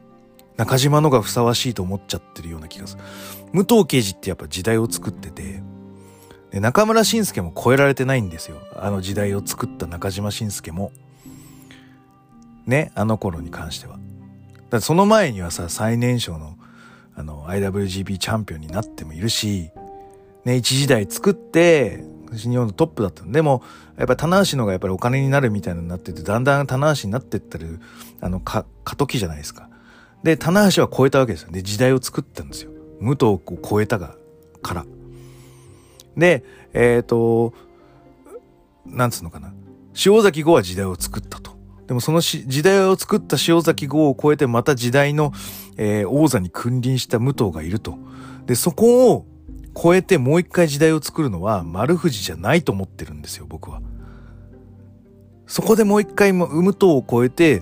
[0.57, 3.03] 中島のがふさわしいと思っちゃってるような気がする。
[3.53, 5.61] 武藤刑事ってやっぱ時代を作ってて、
[6.51, 8.57] で中村晋介も超えられてないんですよ。
[8.75, 10.91] あの時代を作った中島晋介も。
[12.65, 13.99] ね、あの頃に関しては。
[14.69, 16.57] だその前にはさ、最年少の
[17.15, 19.69] あの IWGP チャンピオンになってもいるし、
[20.43, 22.03] ね、一時代作って、
[22.33, 23.63] 日本のトップだったでも、
[23.97, 27.79] やっぱ棚橋のがやっぱりお金になるみたいになってて、だんだん棚橋になってってる、
[28.19, 29.69] あの、か、過渡期じゃないですか。
[30.25, 31.51] で、棚橋は超えたわけですよ。
[31.51, 32.71] で、時代を作ったんですよ。
[32.99, 34.15] 武藤を超えたが、
[34.63, 34.85] から。
[36.17, 37.53] で、えっ、ー、と、
[38.87, 39.53] なんつうのかな。
[40.03, 41.51] 塩崎号は時代を作ったと。
[41.85, 45.31] でもその時代を作った塩崎号を超えてまた時代の、
[45.77, 47.95] えー、王座に君臨した武藤がいると。
[48.47, 49.27] で、そこを
[49.79, 53.79] 超えてもう一回時代を作るのは丸藤じゃないと思ってるんですよ、僕は。
[55.45, 57.61] そこでもう一回武藤を超えて、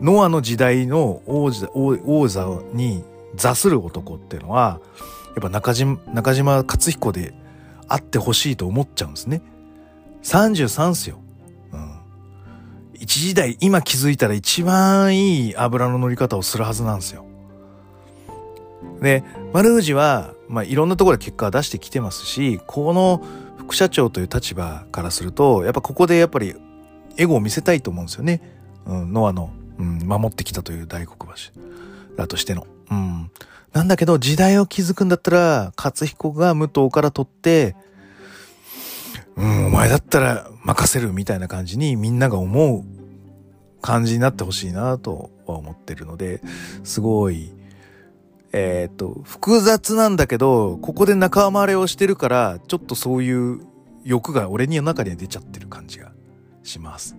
[0.00, 4.80] ノアの時代の王座王座に座する男っていうのは、
[5.34, 7.34] やっぱ中島、中島克彦で
[7.88, 9.42] あってほしいと思っちゃうんですね。
[10.22, 11.20] 33っすよ。
[11.72, 12.00] うん。
[12.94, 17.24] 一時代、今気づいたら一番いい油の乗り方をするはずなんですよ。
[19.00, 19.22] で、
[19.52, 23.22] 丸藤は、まあ、いろんなところで結果は出してきてますし、この
[23.58, 26.54] 副社長という立場からすると、やっぱここでやっぱり
[27.16, 28.40] エゴを見せたいと思うんですよね。
[28.86, 31.54] うん、ノアの、うん、守ってきたという大黒柱
[32.16, 32.66] だとしての。
[32.90, 33.30] うん。
[33.72, 37.76] なんだけど、時代を築くんだったら、勝彦が武藤から取って、
[39.36, 42.84] うん、お前だったら任せるみたいな感じにみんなが思う
[43.80, 46.40] 感じになってほしいなとは思ってるので、
[46.82, 47.52] すごい、
[48.52, 53.60] えっ、と、複雑なんだけど、ここで仲間割れをしてるから、ちょっとそういう
[54.04, 56.12] 欲が俺の中には出ちゃってる感じが
[56.68, 57.16] します。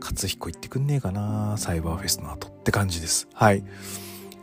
[0.00, 3.28] 勝彦行ってくんねえかなサイバーフェスの後って感じです。
[3.34, 3.62] はい。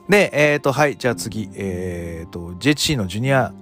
[0.09, 3.53] で、えっ、ー、と、はい、じゃあ次、えっ、ー、と、JHC のジュニア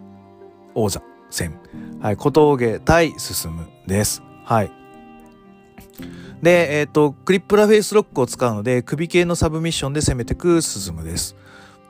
[0.75, 1.59] 王座戦。
[2.01, 3.51] はい、小峠対進
[3.87, 4.21] です。
[4.43, 4.71] はい。
[6.41, 11.35] で、えっ、ー、と、クリップラフェイスロックを使うので、首系のサブミッションで攻めてく進です。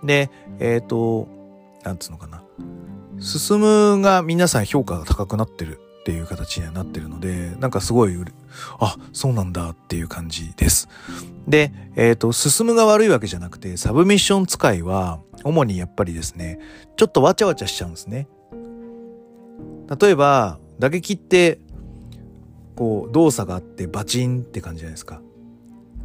[0.04, 0.30] で、
[0.60, 1.28] えっ、と、
[1.84, 2.44] なんつうのかな。
[3.20, 8.16] 進が皆さん評価が高くなってるっていう形にはなってるので、なんかすごい、
[8.80, 10.88] あ、そうなんだっていう感じです。
[11.48, 16.60] で、えっ、ー、と、進むが悪いわけじゃなくて、サブミッション使いは、主にやっぱりですね、
[16.96, 18.28] ちょっとわちゃわちゃしちゃうんですね。
[20.00, 21.58] 例えば、打撃って、
[22.76, 25.24] こう、動作があってバチンって感じじゃないですか。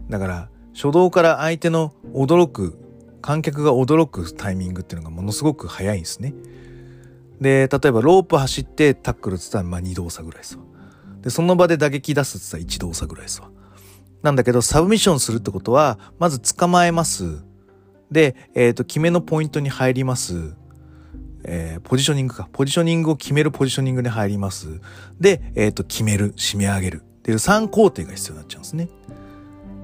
[0.09, 2.79] だから、初動から相手の驚く、
[3.21, 6.33] 観客が驚くタイミングっていうのがものすごく早いんですね。
[7.41, 10.63] で、例えばロープ走ってタックルって言ったら、ま2動作ぐらいですわ。
[11.23, 13.51] で、その場で打撃出すって言ったら1動作ぐらいですわ。
[14.23, 17.43] なんだけど、サブミッションするってことは、まず捕まえます。
[18.11, 20.55] で、えっ、ー、と、決めのポイントに入ります。
[21.45, 22.49] えー、ポジショニングか。
[22.53, 24.81] ポジショニングを決めるポジショニングに入ります。
[25.19, 27.03] で、えっ、ー、と、決める、締め上げる。
[27.03, 28.89] っていう3工程が必要になっちゃうんですね。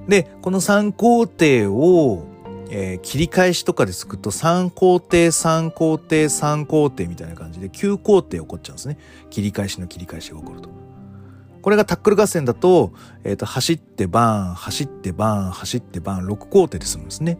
[0.07, 2.27] で、この3工程を、
[2.69, 8.97] えー、切り返しとかで作ると3工程、3工程、3工程みたいな感じで9工程起こっちゃうんですね。
[9.29, 10.69] 切り返しの切り返しが起こると。
[11.61, 12.93] これがタックル合戦だと、
[13.23, 17.37] えっ、ー、と、走ってバーン、走ってバーン、走ってバーン、6工程で済むんですね。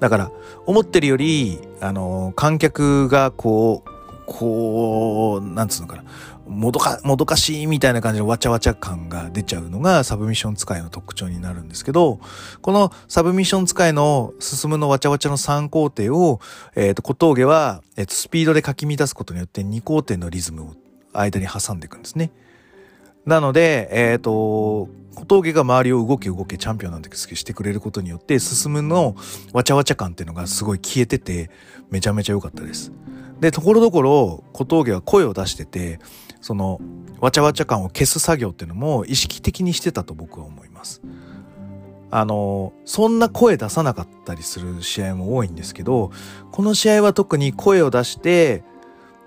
[0.00, 0.32] だから、
[0.66, 3.90] 思ってるより、あの、観客がこう、
[4.26, 6.04] こう、なんつうのかな。
[6.46, 12.20] もどか、もどかしいみたいな感じのわちゃわちゃ感が出ちゃうのがサブミッション使いの特徴になるんですけど、
[12.60, 16.40] このサブミッション使いの進むのわちゃわちゃの3工程を、
[16.76, 20.74] えっ、ー、と、小峠は、えっ、ー、と、スピードでかき乱すことによって2工程のリズムを
[21.12, 22.30] 間に挟んでいくんですね。
[23.24, 29.14] なので、えっ、ー、と、小峠が周りを動け動けチャンピオンなんてしてくれることによって進むの
[29.52, 31.50] わちゃわちゃ感っていうのがすごい消えてて
[31.90, 32.92] めちゃめちゃ良かったです。
[33.40, 36.00] で、ところどころ小峠は声を出してて、
[36.40, 36.80] その
[37.20, 41.02] わちゃわちゃ感を消す作業っていうのも意識的にしてたと僕は思います。
[42.10, 46.12] あの、そんな声出さなかったりする試合も多いんですけど、
[46.52, 48.62] この試合は特に声を出して、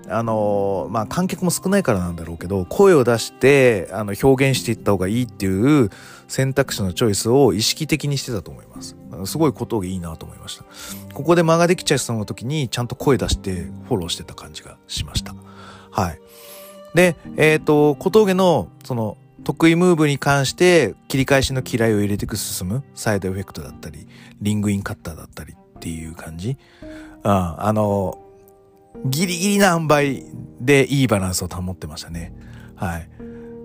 [0.09, 5.89] あのまあ観客も少ないからなんだろうけど声を出してあの表現していった方がいいっていう
[6.27, 8.95] 選択肢のチョイスを意識的にしてたと思います
[9.25, 10.65] すごい小峠いいなと思いました
[11.17, 15.33] ここで間ができちゃいそうな時にちゃんと声出してフォローしてた感じがしました
[15.89, 16.19] はい
[16.93, 24.07] でえっ、ー、と小峠のその得意ムーブに関して切り返しの嫌いを入れていく進むサイドエフェクトだったり
[24.41, 26.55] リングインカッターだったりっていう感じ
[27.23, 28.19] うんあの
[29.05, 30.23] ギリギリな塩梅
[30.61, 32.33] でいいバランスを保ってましたね。
[32.75, 33.09] はい。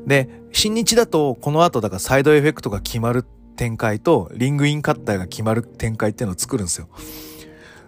[0.07, 3.25] で、新日だとこの後だからサイドエフェクトが決まる
[3.57, 6.89] 展開とリングインカッターが決まる展開っていうのを作るんですよ。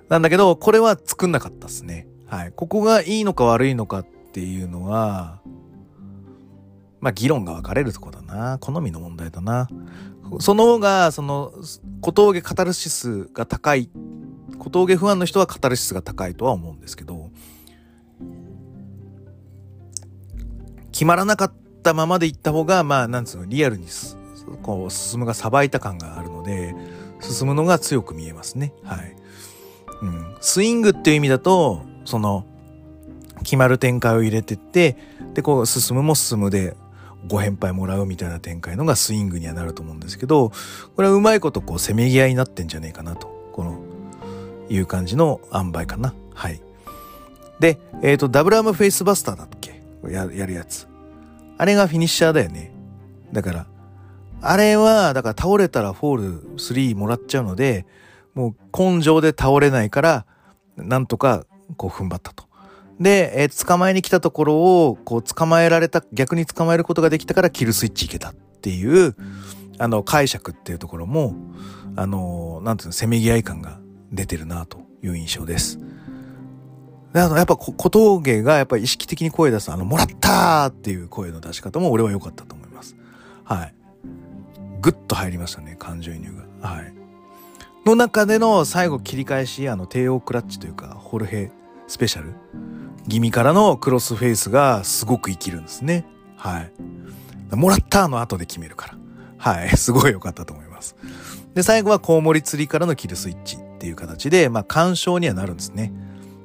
[0.09, 2.07] なんだけど、これは作んなかったですね。
[2.27, 2.53] はい。
[2.53, 5.41] ここがいいのか悪いのかっていうのは、
[7.01, 8.59] まあ議論が分かれるとこだな。
[8.59, 9.69] 好みの問題だな。
[10.41, 11.53] その方が、その、
[12.01, 13.91] 小峠カタルシスが高い
[14.59, 17.31] 小峠不安の人はカタルシスが高いとは思うんですけど
[20.93, 23.87] 決まらなかったままでいった方がまあなんつうのリアルに
[24.63, 26.75] こう進むがさばいた感があるので
[27.21, 29.14] 進むのが強く見えますねはい、
[30.41, 32.45] スイングっていう意味だとその
[33.39, 34.97] 決まる展開を入れてって
[35.35, 36.77] でこう進むも進むで
[37.27, 40.53] ご返杯もらうみたいな展開のがスイングにはなると思うんですけど
[40.97, 43.95] これはうまいことこうせめぎ合いになってんじゃねえかなとこの
[44.69, 46.15] いう感じの塩梅かな。
[46.35, 46.61] はい。
[47.61, 49.83] で、えっ、ー、と、ダブルアームフェイスバスターだっけ？
[50.09, 50.87] ややるやつ。
[51.57, 52.73] あれがフィニッシャーだよね。
[53.33, 53.67] だから、
[54.41, 57.87] あれは、だから倒れたらフォール3もらっちゃうので、
[58.35, 60.27] もう根性で倒れないから、
[60.77, 62.45] なんとかこう踏ん張ったと。
[63.01, 64.57] で、えー、捕まえに来たところ
[64.87, 69.17] を、こう捕まえられた、逆に捕まえることができたからキルスイッチいけたっていう、
[69.79, 71.35] あの、解釈っていうところも、
[71.97, 73.81] あの、なんていうの、せめぎ合い感が
[74.13, 75.79] 出てるなという印象です。
[77.13, 82.97] であの、やっぱ小峠がやっぱ意識的に声出す、あの、もらったーっていう声の出し方も俺は良かったと思います。
[83.45, 83.75] はい。
[84.81, 86.69] ぐっと入りましたね、感情移入が。
[86.69, 87.04] はい。
[87.85, 91.51] の中での最後切り返し、あの、帝王クラッチというか、ホルヘ
[91.87, 92.35] スペシャル
[93.09, 96.07] 気味からのクロスフェイスがすごく生きるんですね。
[96.37, 96.73] はい。
[97.55, 98.99] もらったの後で決めるから。
[99.39, 99.69] はい。
[99.77, 100.97] すごい良かったと思います。
[101.55, 103.59] で、最後はコウモリ釣りからのキルスイッチ。
[103.75, 105.93] っていう形で、まあ、干渉にはなるんですね。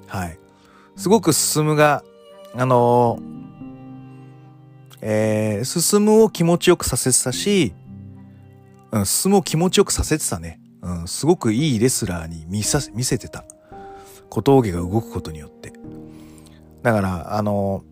[0.07, 0.37] はい。
[0.97, 2.03] すごく進むが、
[2.53, 7.73] あのー、えー、進むを気持ちよくさせてたし、
[8.91, 10.58] うん、進むを気持ちよくさせてたね。
[11.03, 13.45] ん、すごくいいレスラーに見さ見せてた。
[14.29, 15.73] 小峠が動くことによって。
[16.83, 17.83] だから、あの、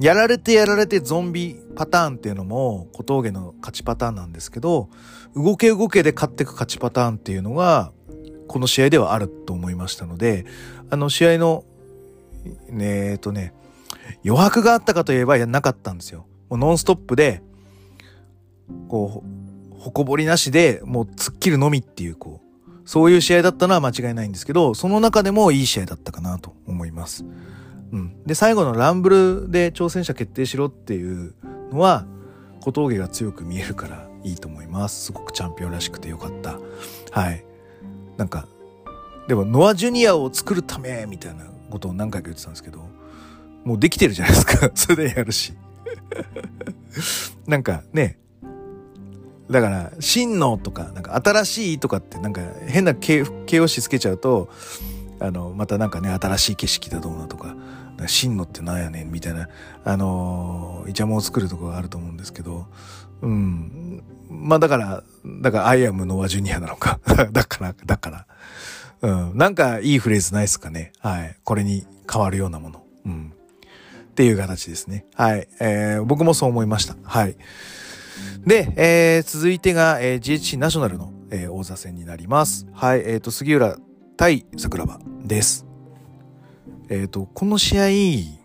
[0.00, 4.88] やられてやられてゾンビパターンっていうのも小峠の勝ちパターンなんですけど、
[5.36, 7.92] 動け動けで勝っていく勝ちパターンっていうのが、
[8.48, 10.44] この試合ではあると思いましたので、
[10.90, 11.64] あの試合の、
[12.70, 13.54] え、とね、
[14.24, 16.26] 余白があったかといえばなかったんですよ。
[16.48, 17.42] もうノンストップで、
[18.88, 19.41] こう、
[19.82, 27.24] ほこぼりなしで、もう突っ切るのみっていう、こう、そういう試合だったのは間違いないんですけど、その中でもいい試合だったかなと思います。
[27.92, 28.22] うん。
[28.24, 31.34] で、最後のランブルで挑戦者決定しろっていう
[31.72, 32.06] のは、
[32.60, 35.06] 小峠が強く見えるからいいと思います。
[35.06, 36.58] すごくチャンピオンらしくてよかった。
[37.10, 37.44] はい。
[38.16, 38.46] なんか
[39.26, 42.88] でもノア・ジュニアを作るためみたいなことを何回か言ってたんですけど
[43.64, 45.54] もうできてるじゃないですか それでやるし
[47.46, 48.18] なんかね
[49.52, 54.48] だから真のとかなんか新しいとかってなんか変な形容詞つけちゃうと
[55.20, 57.54] あのまたなんかね新しい景色だどうなとか
[58.06, 59.48] 真のってなんやねんみたいな
[59.84, 62.66] あのイチャモンを作るとこがあると思うんですけど
[63.20, 67.00] うんまあだから、だからアイアムノアジュニアなのか。
[67.30, 68.26] だから、だから。
[69.02, 69.36] うん。
[69.36, 70.92] なんかいいフレーズないですかね。
[71.00, 71.36] はい。
[71.44, 72.82] これに変わるようなもの。
[73.04, 73.32] うん。
[74.10, 75.04] っていう形ですね。
[75.14, 75.48] はい。
[75.60, 76.96] えー、僕もそう思いました。
[77.02, 77.36] はい。
[78.46, 82.66] で、えー、続いてが、えー、GHC ナショナルの、えー、王座戦になります。
[82.72, 83.00] はい。
[83.00, 83.76] えっ、ー、と、杉浦
[84.16, 85.66] 対桜庭です。
[86.88, 88.42] えっ、ー、と、この試合、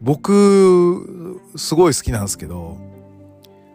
[0.00, 2.76] 僕、すごい好きなんですけど、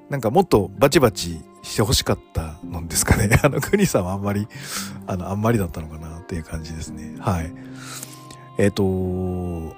[0.09, 3.39] なんかもっとバチバチして欲しかったのですかね。
[3.43, 4.47] あの、クニさんはあんまり、
[5.05, 7.15] あの、あんまりだったのかなっていう感じですね。
[7.19, 7.53] はい。
[8.57, 9.75] えっ、ー、と、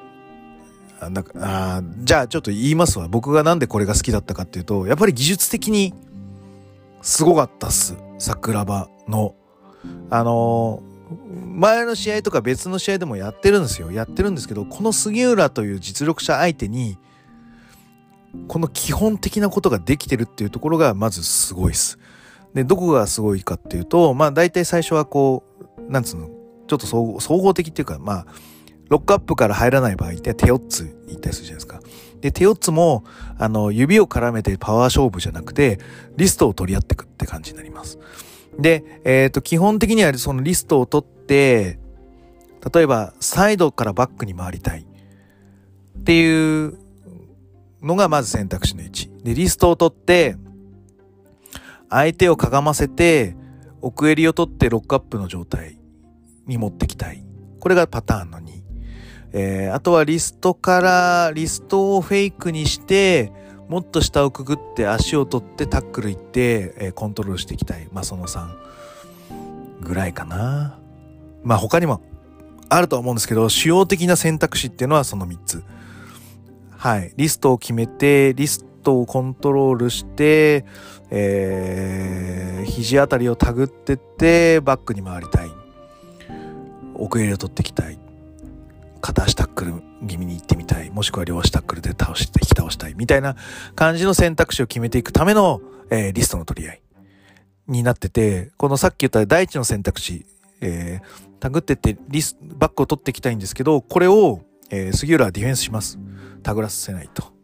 [1.10, 3.08] なんかあじゃあちょっと言いますわ。
[3.08, 5.94] 僕がなんでこれが好きだったかっていうと、やっぱり技術的に
[7.02, 7.96] すごかったっす。
[8.18, 9.36] 桜庭の。
[10.10, 10.84] あの
[11.56, 13.92] 前の試合とか別の試合でもやってるんですよ。
[13.92, 16.98] やってるんですけど、この杉浦という実力者相手に、
[18.48, 21.98] この基本的なことができてるっていうところがまずすごいです。
[22.54, 25.44] で、どこがすごいかっていうと、まあ大体最初はこ
[25.80, 26.30] う、なんつうの、
[26.68, 28.26] ちょっと総合総合的っていうか、まあ、
[28.90, 31.80] ロックアップから入らない場合って手4ついったりするじゃないですか。
[32.22, 33.04] で、手4つも、
[33.38, 35.80] あの、指を絡めてパワー勝負じゃなくて、
[36.18, 38.00] リストを取り合っていくって感じになります。
[38.58, 41.80] で、えっ、ー、と、基本的にはそのリストを取って、
[42.74, 46.78] 例えば、サイドからバックに回りたいっていう
[47.82, 49.24] のがまず選択肢の1。
[49.24, 50.36] で、リストを取って、
[51.90, 53.36] 相手をかがませて、
[53.82, 55.80] 奥襟を取ってロックアップの状態
[56.48, 57.24] に持ってきたい。
[57.60, 58.59] これがパターンの2。
[59.34, 63.32] えー、あとはリストから、リストをフェイクにして、
[63.68, 67.88] もっと下をくぐって足を取ってタックル行って、えー、コントロールしていきたい。
[67.92, 68.48] まあその3
[69.82, 70.80] ぐらいかな。
[71.44, 72.02] まあ他にも
[72.70, 75.64] あるとは思うんですけど、主要的な選択肢っていうのはその3つ。
[76.78, 77.14] はい。
[77.16, 80.66] リストを決めて、リストをコントロールして、
[81.12, 85.50] えー、肘あたりを手繰ってって、バックに回りたい。
[86.96, 88.00] 奥襟を取っていきたい。
[89.02, 89.74] 片足タックル
[90.08, 90.90] 気味に行ってみたい。
[90.90, 92.96] もしくは両足タックルで倒して、引き倒したい。
[92.96, 93.36] みたいな
[93.76, 96.82] 感じの選択肢を決めていくための、えー、リストの取り合い
[97.68, 100.26] になってて、このさっき言った第一の選択肢、
[100.62, 106.00] えー、タグってってリス、バックを取っていきたいんですけど、これを、えー、杉浦はディフェンスします。
[106.44, 107.40] タグらせないと。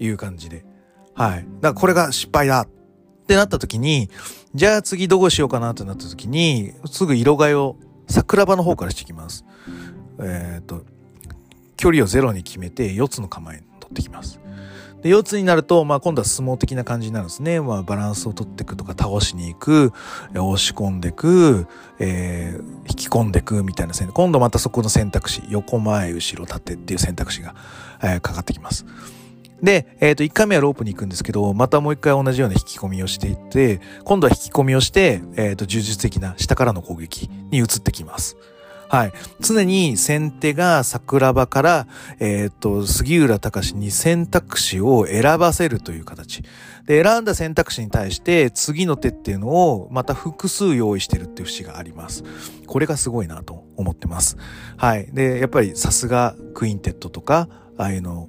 [0.00, 0.64] いう感じで。
[1.14, 1.46] はい。
[1.60, 2.68] だからこれが失敗だっ
[3.26, 4.10] てなった時に、
[4.54, 7.76] じゃあ次どうしようかなってなった時に、すぐ色替えを
[8.08, 9.44] 桜庭の方からしていきます。
[10.22, 10.84] え、ー、と、
[11.76, 14.40] 距離をゼロに決めて4つの構えに取ってきます。
[15.02, 17.60] で、4つになると、まあ今度は相撲的な感じになるんですね。
[17.60, 19.92] まあバランスを取っていくとか、倒しに行く、
[20.34, 21.66] 押し込んでいく、
[21.98, 24.14] えー、引き込んでいくみたいな選択。
[24.14, 27.54] 今度またそこの選択肢、横前、後ろ、縦っていう選択肢が、
[28.02, 28.84] えー、かかってきます。
[29.62, 38.36] で、えっ、ー、と、1回目はロープに行くんですけど、またもう一回同じような引き込みをしていって、今度は引き込みをして、えっ、ー、と、呪術的な下からの攻撃に移ってきます。
[38.90, 39.12] はい。
[39.38, 41.86] 常に先手が桜庭から、
[42.18, 46.42] えっ、と、杉浦隆に選択肢を選ばせるという形。
[46.86, 52.24] で、選んだ選択肢に対して次の手っていうのをまた複数用意してるっていう節があります。
[52.66, 54.36] これがすごいなと思ってます。
[54.76, 55.08] はい。
[55.12, 58.28] で、やっぱりさすがクインテットとか、ああいうの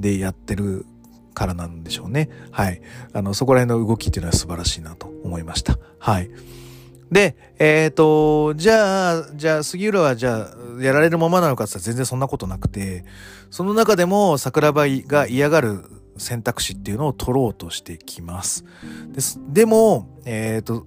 [0.00, 0.86] でやってる
[1.34, 2.30] からなんでしょうね。
[2.50, 2.82] はい。
[3.12, 5.78] あの、そこら辺の動きっていうのは素晴らしいなと思いました。
[6.00, 6.30] はい。
[7.10, 10.48] で、えっ、ー、と、じゃあ、じゃあ、杉浦はじゃ
[10.78, 13.04] あ、やられるままなのかって言ったら全然そんなことなくて、
[13.50, 15.84] その中でも桜庭が嫌がる
[16.16, 18.64] 選択肢っていうのを取ろうとしてきます。
[19.12, 19.40] です。
[19.48, 20.86] でも、えっ、ー、と、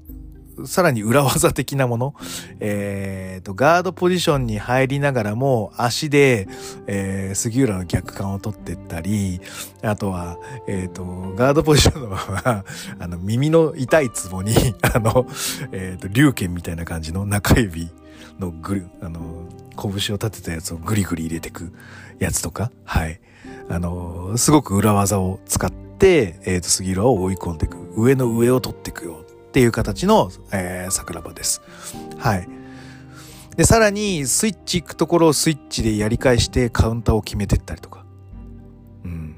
[0.65, 2.15] さらに裏技的なもの、
[2.59, 6.47] えっ、ー、と、ガードポジションに入りながらも足で、
[6.87, 9.41] えー、杉浦の逆感を取ってったり、
[9.81, 10.37] あとは、
[10.67, 12.65] えっ、ー、と、ガードポジションのまま、
[12.99, 14.53] あの、耳の痛いツボに、
[14.93, 15.27] あの、
[15.71, 17.89] えっ、ー、と、龍剣みたいな感じの中指
[18.39, 21.73] のぐる、あの、拳を立てたやつをグリグリ入れてく
[22.19, 23.19] やつとか、はい。
[23.69, 27.77] あの、すごく裏技を使って、えっ、と、杉浦を追い込んでいく。
[27.95, 29.22] 上の上を取っていくよ
[29.53, 31.61] っていう形の、えー、桜庭です。
[32.17, 32.49] はい。
[33.55, 38.03] で、さらに、スイッチ行くところをスイッチでやり返してカウンターを決めてったりとか。
[39.05, 39.35] うん。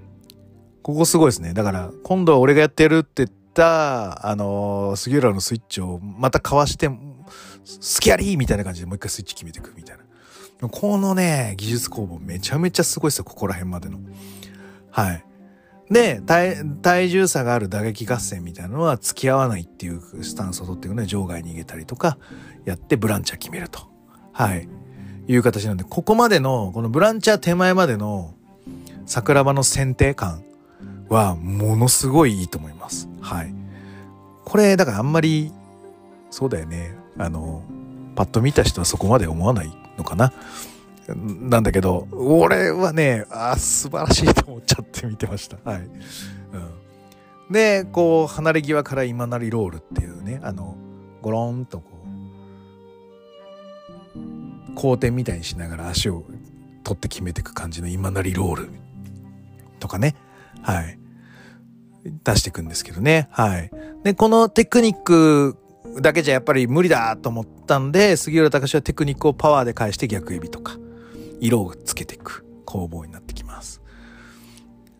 [0.82, 1.54] ここすごいですね。
[1.54, 6.96] だから、今度は俺がやってやるって言った、あのー、杉浦のスイッチをまたかわして、好
[8.00, 9.98] きやりみたいな感じでもう一回スイッチ決めていくみたい
[10.62, 10.70] な。
[10.70, 14.00] このね、技術攻防めちゃめちゃすごいですよ、ここら辺までの。
[14.92, 15.26] はい。
[15.90, 21.06] で体重差がある打撃合戦みたいなのは付き合わないっていうスタンスを取っていくね。
[21.06, 22.18] 場外逃げたりとか
[22.66, 23.82] やってブランチャー決めると。
[24.32, 24.68] はい。
[25.28, 28.36] いう形なんでここまでのこのブランチャー手前までの
[29.06, 30.44] 桜庭の選定感
[31.10, 33.08] はものすごいいいと思います。
[33.22, 33.54] はい。
[34.44, 35.52] これだからあんまり
[36.32, 36.96] そうだよね。
[37.18, 37.64] あの
[38.16, 40.34] パッと見た人はそこまで思わないのかな。
[41.14, 45.58] なんだけど、俺はね、あ素晴らしいと思っちゃって見てました。
[45.64, 45.82] はい。
[45.82, 45.92] うん、
[47.52, 50.76] で、こう、離れ際から今なりロールっていうね、あの、
[51.22, 51.86] ゴロンとこ
[54.16, 56.24] う、後転みたいにしながら足を
[56.84, 58.70] 取って決めていく感じの今なりロール
[59.80, 60.16] とかね。
[60.62, 60.98] はい。
[62.24, 63.28] 出していくんですけどね。
[63.32, 63.72] はい。
[64.04, 65.58] で、このテクニック
[66.02, 70.78] だけじゃやっぱり無理だと思ったんで、杉浦隆はテクニックをパワーで返して逆指とか、
[71.42, 73.82] 色をつけていく攻防になってきます。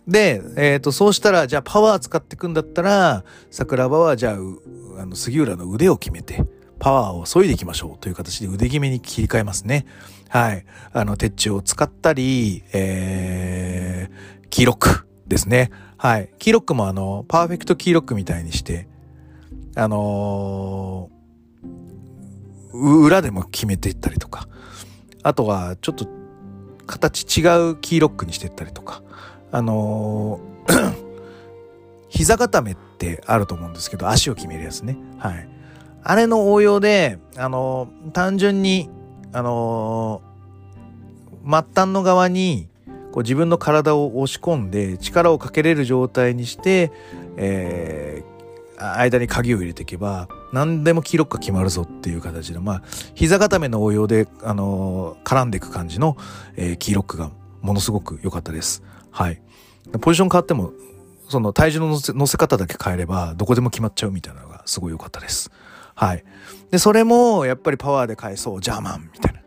[0.08, 6.44] で、えっ、ー、と、そうしたら、じゃあパワー使っていくんだったら、桜庭はじゃあ、あの、杉浦の腕を決めて、
[6.78, 9.86] パワーを削いでいきましょうという形で腕決めに切り替えますね。
[10.30, 10.66] はい。
[10.94, 15.72] あの、鉄柱を使ったり、えー、キーロックですね。
[15.98, 16.32] はい。
[16.38, 18.88] キーロックもあの、パーフェクトキーロックみたいにして、
[19.76, 24.48] あのー、裏でも決めていったりとか、
[25.24, 26.08] あとはちょっと
[26.86, 29.02] 形違うキーロックにしていったりとか、
[29.52, 30.94] あのー、
[32.10, 34.98] 膝固めってあると思うんですけど、足を決めるやつね。
[35.18, 35.50] はい。
[36.04, 38.90] あれの応用で、あのー、単純に、
[39.34, 40.22] あの
[41.44, 42.70] 末端の側に、
[43.12, 46.92] こう自分の体を押し込んで力をかけれる状態にして、
[47.38, 48.35] えー、
[48.78, 56.18] 間に鍵を入れていけば何でも黄色く決まるぞっていう形でまあ膝固めの応用で、あのー、絡んでいく感じの、
[56.56, 58.84] えー、キーロックがものすごく良かったです。
[59.12, 59.42] はい。
[60.02, 60.74] ポジション変わっても
[61.30, 65.52] その体重の乗せ方だけ変えればどこでも決まっちゃうみたいなのがすごい良かったです。
[65.96, 66.24] はい。
[66.72, 69.40] で、それもやっぱりパワーで返そう、ジャーマンみたいな。
[69.40, 69.44] っ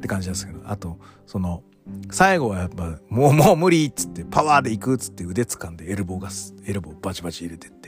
[0.00, 1.62] て感じなんですけど、あと、その、
[2.10, 7.79] 最後はやっぱ、もうもう無理っつって、パワーで行くっつって腕掴んでエルボーガス、エルボーバチバチ入れてって。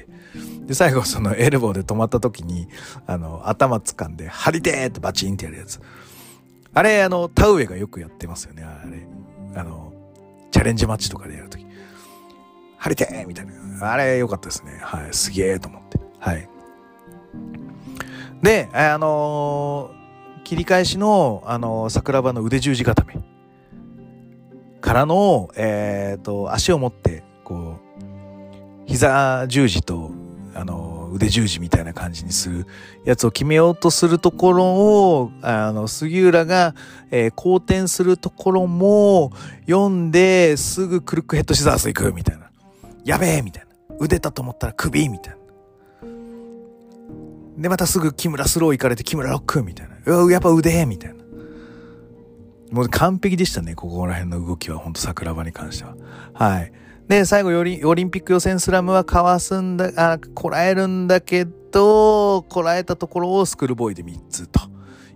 [0.67, 2.69] で、最後その エルボーで止まった時に、
[3.07, 5.81] あの、頭掴んで、張りてってバチンってやるやつ。
[6.75, 9.07] あれ、あの、田植えがよくやってますよね、あれ。
[9.55, 9.93] あの、
[10.51, 11.67] チャレンジマッチとかでやるとき。
[12.79, 13.93] 張りてみたいな。
[13.93, 14.79] あれ、良かったですね。
[14.81, 16.01] はい、すげえと思って。
[16.19, 16.49] はい。
[18.43, 23.23] で、あのー、切り返しの、あのー、桜庭の腕十字固め。
[24.81, 28.03] からの、えっ、ー、と、足を持って、こう、
[28.87, 30.11] 膝十字と、
[30.55, 32.67] あの、腕十字みたいな感じにする
[33.05, 36.75] やつを決めようとするところを、あの、杉浦が、
[37.11, 39.33] えー、好転するところも、
[39.67, 42.51] 読んで、すぐクルックヘッドシザース行く、みたいな。
[43.05, 43.97] やべえみたいな。
[43.99, 45.39] 腕だと思ったら首みたいな。
[47.59, 49.97] で、またすぐ木村スロー行かれて木村ロックみたいな。
[50.07, 51.23] うわ、やっぱ腕みたいな。
[52.73, 55.95] もう完璧でしたね、ここら辺の動きは、ほんと桜庭に関しては。
[56.33, 56.73] はい。
[57.09, 64.61] で、最後オリ、オリンピック予選スラムはかわすんだ、あ、こらえるんだけど、こらえたところをスクールボーイで3つと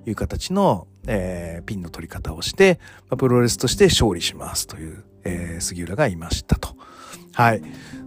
[0.07, 6.77] いう形の、えー、ピンの取り方をして、まあ、プロレスとして勝利しますという、えー、杉浦がいましたと。
[7.33, 7.63] はい。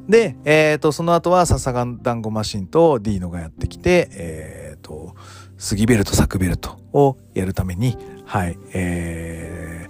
[0.07, 5.15] で、えっ、ー、と、その後は笹が団子マシンとディーノがやってきて、えっ、ー、と、
[5.57, 9.87] 杉ベルト、サクベルトをやるために、はい、え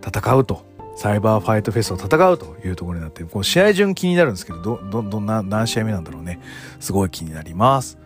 [0.00, 0.73] ー、戦うと。
[0.96, 6.40] サイバーファイトフェスを戦うというところになって、こう試合順気になるんですけど、ど、ど、どんな、何試合目なんだろうね。
[6.80, 7.98] すごい気になります。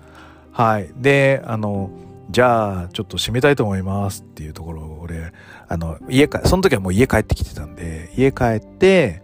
[0.53, 0.91] はい。
[0.97, 1.91] で、あの、
[2.31, 5.33] じゃあ、ちょっと締めたいと思いますっていうところを、俺、
[5.69, 9.23] あの、家か、その時はもう家帰ってきてたんで、家帰って、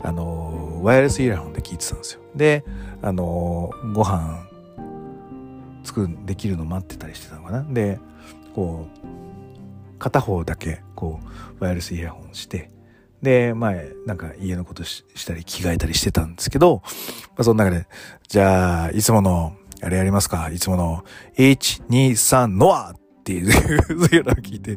[0.00, 2.20] あの、ワイヤレスイヤホンで聞いてたんですよ。
[2.34, 2.64] で、
[3.02, 4.46] あの、ご飯、
[5.84, 7.62] 作る、できるの待ってたりしてたのかな。
[7.62, 7.98] で、
[8.54, 12.70] こう、片方だけ、こう、ワイヤレスイヤホンして、
[13.26, 16.90] で、前、なんか家のことしたり着替えたりしてたんですけど、ま
[17.38, 17.88] あ、その中で、
[18.28, 20.48] じゃあ、いつもの、あれやりますか？
[20.52, 21.04] いつもの、
[21.36, 23.64] 1、2、3、ノアっていう、そう
[24.16, 24.76] いうのを聞いて、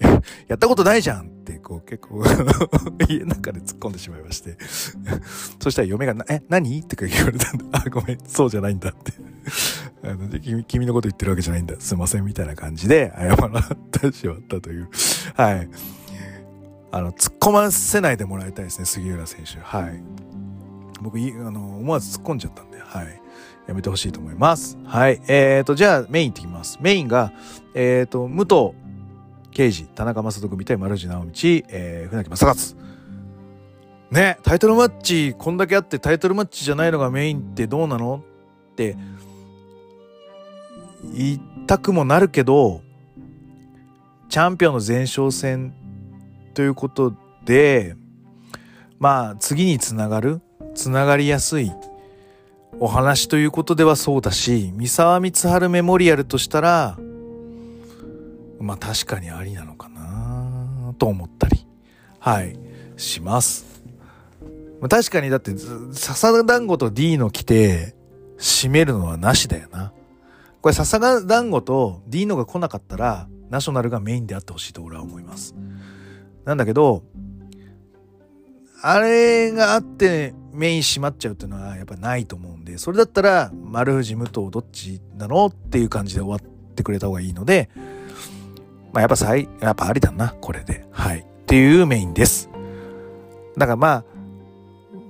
[0.48, 2.24] やったことないじゃんって、こう結構
[3.10, 4.56] 家の中で突っ込んでしまいまして
[5.60, 6.80] そしたら嫁が、え、何？
[6.80, 9.12] ってか言われたんで、あ、ごめん、そうじゃないんだって
[10.02, 10.64] あの君。
[10.64, 11.76] 君のこと言ってるわけじゃないんだ。
[11.78, 14.88] すいません、みたいな感じで謝らってしまったという。
[15.36, 15.68] はい。
[16.92, 19.58] あの、突っ込ませないでもらいたいですね、杉浦選手。
[19.58, 20.02] はい。
[21.00, 23.20] 僕、あの、思わず突っ込んじゃったんで、はい。
[23.66, 24.78] やめてほしいと思います。
[24.84, 25.20] はい。
[25.26, 26.78] えーと、じゃあメインいってきます。
[26.80, 27.32] メインが、
[27.74, 28.72] えーと、武藤
[29.52, 32.76] 刑事、田中正人組対丸地直道、えー、船木正勝。
[34.10, 38.22] ね、タイトルマッチ、こんだけあってタイトルマッチじゃないのがメインってどうなの？
[38.72, 38.96] って
[41.14, 42.82] 言いたくもなるけど、
[44.28, 45.74] チャンピオンの前哨戦
[46.52, 47.96] ということで、
[48.98, 50.40] まあ次につながる、
[50.74, 51.72] つながりやすい
[52.78, 56.98] お話ということではそうだし、三沢光晴メモリアルとしたら、
[58.60, 61.66] まあ確かにありなのかなと思ったり、
[62.18, 62.56] はい、
[62.96, 63.82] します。
[64.88, 65.52] 確かにだって、
[65.92, 67.94] 笹団子と D の来て、
[68.38, 69.92] 締めるのはなしだよな。
[70.60, 75.54] これ笹団子と D のが来なかったら、ナショナルがメインであってほしいと俺は思います。
[76.44, 77.02] なんだけど、
[78.82, 87.70] あれがあってメイン閉まっちゃうっていうのはやっぱないと思うんで、それだったら丸藤武藤どっちなのっていう感じで終わってくれた方がいいので、
[88.92, 90.84] まあやっぱ最、やっぱありだな、これで。
[90.90, 91.20] はい。
[91.20, 92.50] っていうメインです。
[93.56, 94.04] だからまあ、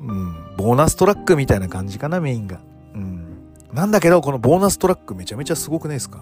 [0.02, 2.60] うん、ボーナストラックみたいな感じかな、メインが。
[2.94, 3.24] うん。
[3.72, 6.20] なんだけど、このボーナストラックめちゃめちゃすごくないですか？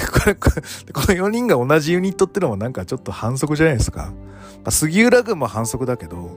[0.00, 4.12] これ、この4人が同じユニットってのもなんかちょっと反則じゃないですか。
[4.64, 6.30] まあ、杉浦君も反則だけど、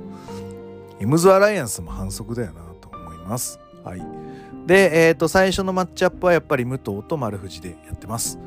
[1.00, 3.60] エムズアライアンスも反則だよなと思います。
[3.84, 4.02] はい。
[4.66, 8.38] で、えっ、ー、と、最初のマッチアップはやっぱり武藤と丸藤でやってます。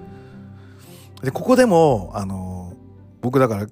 [1.22, 2.74] で、ここでも、あの、
[3.22, 3.66] 僕だから、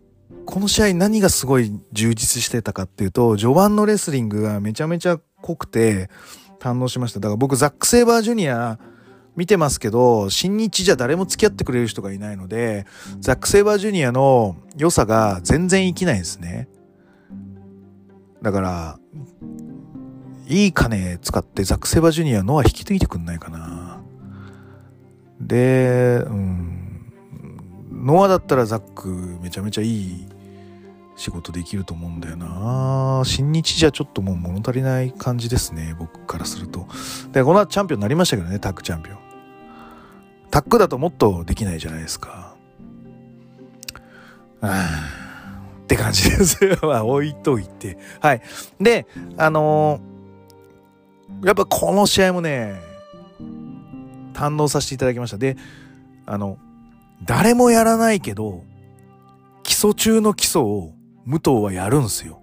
[0.47, 6.09] この試合何がすごい充実してたかっていうと、序盤のレスリングがめちゃめちゃ濃くて
[6.59, 7.21] 堪能しました。
[7.21, 8.79] だから僕、ザック・セイバージュニア
[9.39, 12.87] 見てますけど、新日じゃ誰も付き合ってくれる人がいないので、
[13.21, 16.69] ザック・セイバージュニアの良さが全然生きないんですね。
[18.43, 18.99] だから、
[20.49, 24.03] いい金使ってザック・セイバージュニアのは引き継いでくんないかな。
[25.41, 27.13] で、うん。
[27.93, 29.09] ノアだったらザック
[29.41, 30.27] めちゃめちゃいい
[31.15, 36.87] 仕事できると思うんだよな新日じゃちょっともう物足りない感じですね僕からすると
[37.33, 39.28] でこの後チャンピオンになりましたけどねタッグチャンピオン
[40.51, 42.57] タックだともっとできないじゃないですか。
[44.61, 46.59] って感じです。
[46.83, 47.99] まあ置いといて。
[48.21, 48.43] はい。
[48.81, 52.81] で、あのー、やっぱこの試合もね、
[54.35, 55.39] 堪能させていただきました。
[55.39, 55.57] で、
[56.27, 56.59] あの、
[57.25, 58.65] 誰もやらないけど、
[59.63, 60.93] 基礎中の基礎を
[61.25, 62.41] 武藤はやるんすよ。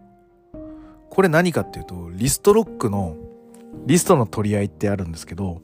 [1.09, 3.15] これ何かっていうと、リストロックの、
[3.85, 5.61] リストの取り合いってあるんですけど、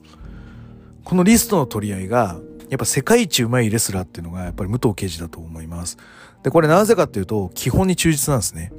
[1.04, 2.40] このリストの取り合いが、
[2.70, 5.98] やっぱ世界一うまいレスラーっていうのがやっぱり武藤敬司だと思います。
[6.44, 8.72] で、これなぜかっていうと、基本に忠実なんですね。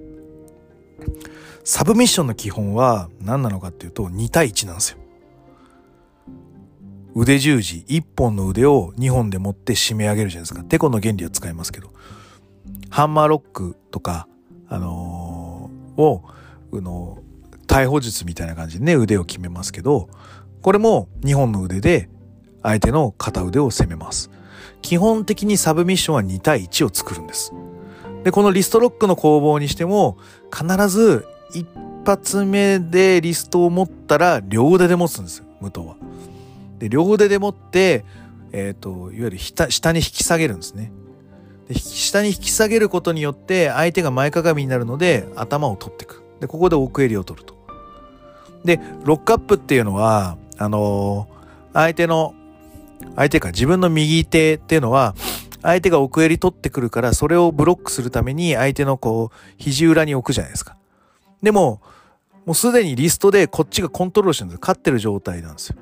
[1.64, 4.98] サブミッションの基本は何なのかっていうと、2対1なんですよ。
[7.14, 10.64] 腕十字、1本の腕を2本で持って締め上げるじゃないですか。
[10.64, 11.92] テコの原理は使いますけど。
[12.88, 14.26] ハンマーロックとか、
[14.68, 16.22] あのー、を、
[16.72, 17.18] あの
[17.66, 20.08] 逮捕術みたいな感じでね、腕を決めますけど、
[20.62, 22.08] これも2本の腕で
[22.62, 24.30] 相手の片腕を攻めます。
[24.80, 27.52] 基本的にサブミッションは2対1を作るんです。
[28.24, 30.16] で、このリストロックの攻防にしても、
[30.52, 31.66] 必ず一
[32.06, 35.96] 発目でリストを持ったら両腕で持つんですよ、武藤は。
[36.78, 38.04] で、両腕で持って、
[38.52, 40.92] えっ、ー、と、いわゆる下に引き下げるんですね。
[41.68, 46.22] で、下に引き下げることによって相手が前かがみになるので頭を取っていく。
[46.40, 47.54] で、ここで奥襟を取ると。
[48.64, 52.34] で、ロックアップっていうのは、あのー、相手の、
[53.16, 55.14] 相手か自分の右手っていうのは、
[55.62, 60.76] 相手が奥襟取ってくるから、それをブロックするために相手のこう、肘裏に置くじゃないですか。
[61.42, 61.80] でも、
[62.44, 65.76] もうすでにリストでこっちがコントロールしてるんですよ勝ってる状態なんですよ。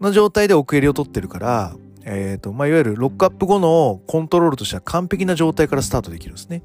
[0.00, 6.62] の状態で奥襟を取ってるから、えっ、ー、と、まあ、いわゆるロックアップ後のコントロールとしては完璧な状態からスタートできるんですね。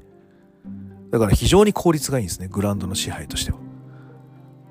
[1.10, 3.58] だから非常に効率がいいんですね、グラウンドの支配としては。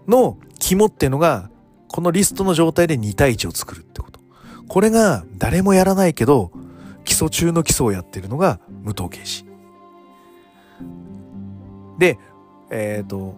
[0.07, 1.49] の肝っていうのが、
[1.91, 4.19] このリストの状態で2対1を作るってこと。
[4.67, 6.51] これが誰もやらないけど、
[7.03, 9.45] 基礎中の基礎をやってるのが無統計士。
[11.99, 12.17] で、
[12.69, 13.35] えっ、ー、と、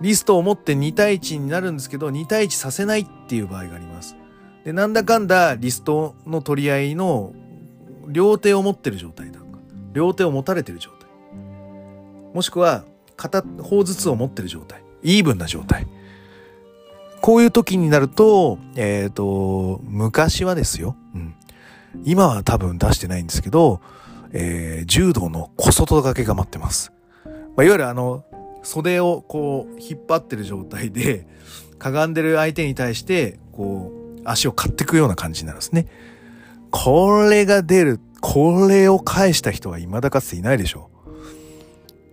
[0.00, 4.16] リストを持って2対1になるんですけど、2対1させないっていう場合があります。
[4.64, 7.32] で、なんだかんだリストの取り合いの
[8.08, 9.40] 両手を持ってる状態だ
[9.96, 11.08] 両手を持たれてる状態。
[12.34, 12.84] もしくは
[13.16, 14.82] 片方ずつを持ってる状態。
[15.02, 15.86] イーブンな状態。
[17.20, 20.96] こういう時になると、えっ、ー、と、昔はですよ。
[21.14, 21.34] うん。
[22.04, 23.80] 今は多分出してないんですけど、
[24.32, 26.92] えー、柔道の小外掛けが待ってます。
[27.24, 28.24] まあ、いわゆるあの、
[28.62, 31.26] 袖をこう、引っ張ってる状態で、
[31.78, 35.86] かがんでる相手に対して、こう、足を買っていくような感じになるんですね。
[36.70, 40.90] これが出る、これを返した人は未だかつていないでしょ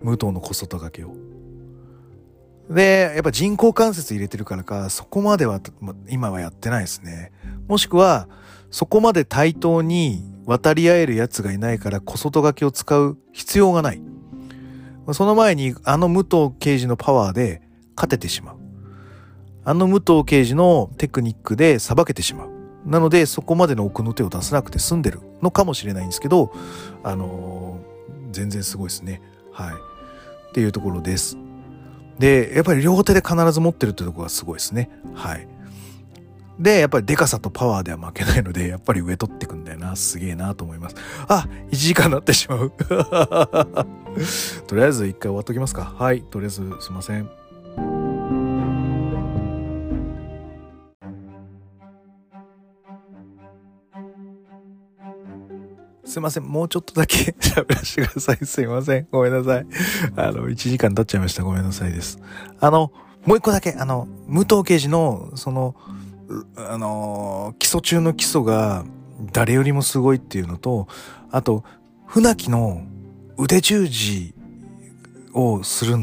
[0.02, 0.06] う。
[0.06, 1.14] 武藤の小外掛けを。
[2.70, 5.60] で、やっぱ人工関節入れてるからか、そこまでは、
[6.08, 7.32] 今はやってないですね。
[7.68, 8.28] もしくは、
[8.70, 14.02] そこまで対等に渡り合える奴がいないから小外掛けを使う必要がない。
[15.12, 17.62] その前にあの武藤刑事のパワーで
[17.94, 18.56] 勝ててしまう。
[19.64, 22.50] あの武藤刑事のテクニックで裁けてしまう。
[22.84, 26.52] なのでそこまでの奥の手を出さなくて済んでるのかもしれないんですけど、
[27.02, 29.22] あのー、全然すごいですね。
[29.52, 29.74] はい。
[29.74, 31.38] っていうところです。
[32.18, 34.90] で、やっぱり両手で必ず持ってるってとこがすごいですね。
[35.14, 35.48] はい。
[36.58, 39.96] で、やっぱりデカさとパワーでは負けないので、やっぱり上取ってくんだよな。
[39.96, 40.96] すげえなと思います。
[41.26, 42.70] あ、1時間なってしまう。
[44.66, 45.92] とりあえず一回終わっときますか。
[45.98, 46.22] はい。
[46.22, 47.28] とりあえずすいません。
[56.04, 56.44] すいません。
[56.44, 58.46] もうちょっとだけ 喋らせてください。
[58.46, 59.06] すいません。
[59.10, 59.66] ごめんなさい。
[60.16, 61.42] あの、1時間経っちゃいました。
[61.42, 62.18] ごめんなさいです。
[62.60, 62.92] あの、
[63.24, 65.74] もう一個だけ、あの、武藤刑事の、その、
[66.56, 68.84] あの、基礎中の基礎が
[69.32, 70.88] 誰よりもすごいっていうのと、
[71.30, 71.64] あと、
[72.06, 72.82] 船木の
[73.38, 74.34] 腕十字
[75.32, 75.96] をする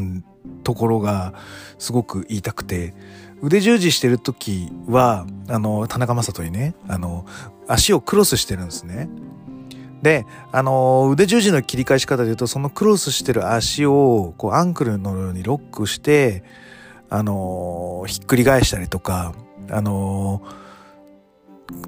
[0.63, 1.33] ところが
[1.77, 2.93] すごく言いたくて、
[3.41, 7.25] 腕十字してる時は、あの、田中正人にね、あの、
[7.67, 9.09] 足をクロスしてるんですね。
[10.01, 16.43] で、あの腕十字の切り返し方で言うと、そのクロスしてる足を、こう、アンクルのようにロックして、
[17.09, 19.33] あのひっくり返したりとか、
[19.69, 20.41] あの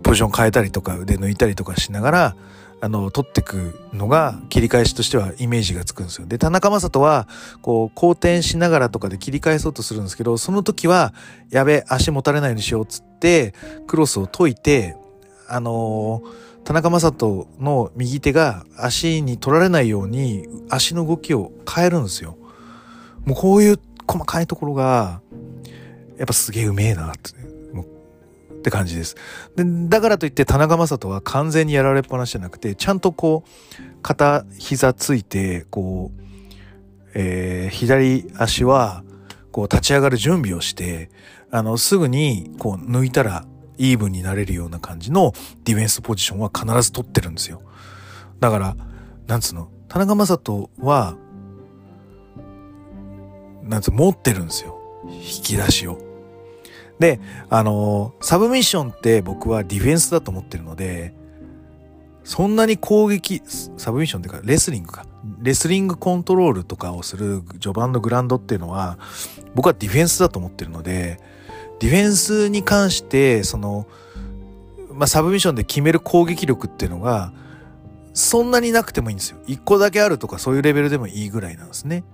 [0.04, 2.36] ポジション変えたりとか、腕抜いたりとかしながら、
[2.82, 6.28] あの、取っていくのが切り返しとしてはイメージがつくんですよ。
[6.28, 7.30] で、田中正人は、
[7.62, 11.14] こう、後転しながらとかで切り返そうとするんですけど、その時は、
[11.50, 13.54] やべ、足持たれないようにしようっつって、
[13.88, 14.98] クロスを解いて、
[15.48, 22.38] あのー田中正人の右手が足に取られないように足の動きを変えるんですよ。
[23.26, 25.22] もうこういう細かいところが、
[26.18, 27.44] やっぱすげえうめえなって、
[28.54, 29.16] って感じです。
[29.58, 36.22] で、だからといって田中正人は完全にやられっぱなしじゃなくて、ちゃんとこう、片膝ついて、こう、
[37.14, 39.04] えー、左足は、
[39.52, 41.12] こう立ち上がる準備をして、
[41.52, 43.46] あの、すぐに、こう、抜いたら、
[43.78, 47.62] イーブンになれるような感じのディフェンスポジションは必ず取ってるんですよ。
[48.40, 48.76] だから、
[49.28, 51.16] なんつうの、田中正人は、
[53.64, 54.80] なんつう持ってるんですよ。
[55.08, 55.98] 引き出しを。
[57.00, 57.20] で、
[57.50, 61.14] あのサブミッションって僕はディフェンスだと思ってるので、
[62.24, 63.42] そんなに攻撃、
[63.78, 65.06] サブミッションっていうか、レスリングか。
[65.42, 68.98] レスリングコントロールとかをする序盤のグラウンドっていうのは、
[69.56, 71.20] 僕はディフェンスだと思ってるので、
[71.84, 73.88] ディフェンスに関して、その、
[74.94, 77.34] まあ、サブミッションで決める攻撃力っていうのが、
[78.14, 79.40] そんなになくてもいいんですよ。
[79.48, 82.06] 一個だけあるとかそういうレベルでもいいぐらいなんですね。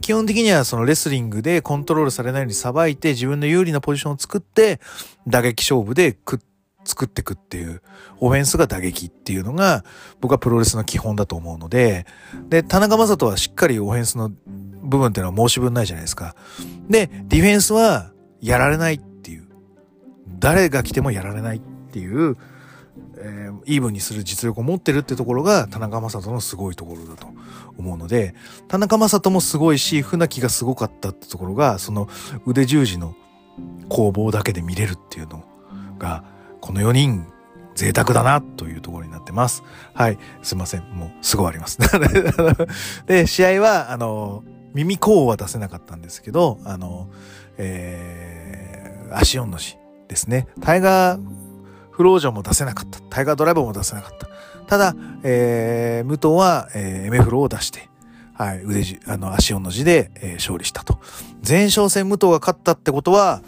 [0.00, 4.80] 基本的にはそのレスリングでコントロールされないようにさばいて自分の有利なポジションを作って
[5.26, 6.40] 打撃勝負でく
[6.84, 7.82] 作っていくっていう
[8.20, 9.84] オフェンスが打撃っていうのが
[10.20, 12.06] 僕はプロレスの基本だと思うので
[12.50, 14.30] で田中将人はしっかりオフェンスの
[14.82, 16.36] 部分っていうのは申し分ないじゃないですか
[16.88, 19.48] でディフェンスはやられないっていう、
[20.38, 21.60] 誰が来てもやられないっ
[21.90, 22.36] ていう、
[23.18, 27.28] えー、イーブンにする実力を持ってるってところが田中将人のすごいところだと
[27.76, 28.34] 思うので、
[28.68, 32.08] 田中将人もすごいし、船木がすごかったってところが、その
[32.46, 33.14] 腕十字の
[33.88, 35.44] 攻防だけで見れるっていうの
[35.98, 36.24] が、
[36.60, 37.26] この4人
[37.74, 39.62] 贅沢だなというところになってます。
[39.94, 40.18] はい。
[40.42, 40.82] すいません。
[40.92, 41.78] もうすぐ終わります。
[43.06, 44.42] で、試合は、あの、
[44.74, 47.08] 耳コーは出せなかったんですけど、あの、
[47.58, 49.76] えー、足音の字
[50.08, 50.46] ですね。
[50.60, 51.22] タイガー
[51.90, 53.00] フロージョンも出せなかった。
[53.00, 54.28] タイガードライバーも出せなかった。
[54.66, 54.94] ただ、
[55.24, 57.88] えー、武藤は、えー、エメフロを出して、
[58.34, 61.00] はい、腕じ、あの、足音の字で、えー、勝利したと。
[61.46, 63.42] 前哨戦武藤が勝ったってことは、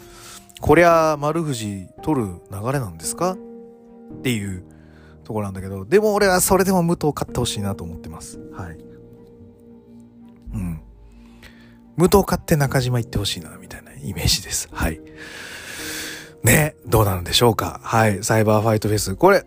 [0.59, 3.33] こりゃ丸藤取る流れなんですか？
[3.33, 3.37] っ
[4.21, 4.63] ていう
[5.23, 8.37] ところなんだけど、でも俺はそれでも武藤勝ってほしいなと思ってます。
[8.53, 8.77] はい。
[10.53, 10.81] うん。
[11.95, 13.90] 武藤勝って中島行ってほしいな、みたいな。
[14.03, 14.69] イメージです。
[14.71, 14.99] はい。
[16.43, 17.79] ね、どうなるんでしょうか。
[17.83, 19.15] はい、サイバーファイトフェス。
[19.15, 19.45] これ、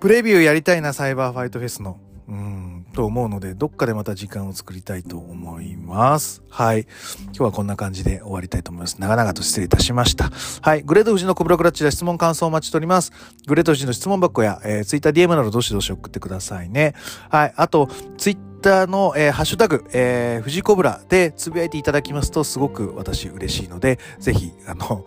[0.00, 1.98] プレビューやりたいな、サイバーファイトフェスの。
[2.26, 6.42] うん、と思うので、どっかでまた時間を作りたいと思います。
[6.48, 6.86] はい。
[7.24, 8.96] 今日はこんな感じで終わりたいと思います。
[8.98, 10.30] 長々と失礼いたしました。
[10.62, 10.82] はい。
[10.82, 13.12] グレート富士のコブラクラッチで質問感想をお待ちしております。
[13.46, 16.94] グレート富士の質問箱や、えー、ツイッター DM などどしどし送ってくださいね。
[17.28, 17.54] はい。
[17.56, 18.30] あと、ツ
[18.64, 25.04] イッターの、えー、ハッシュタグ、えー、富士コブラでつぶやいていただきますとすごく私嬉しいので、ぜひ、あの、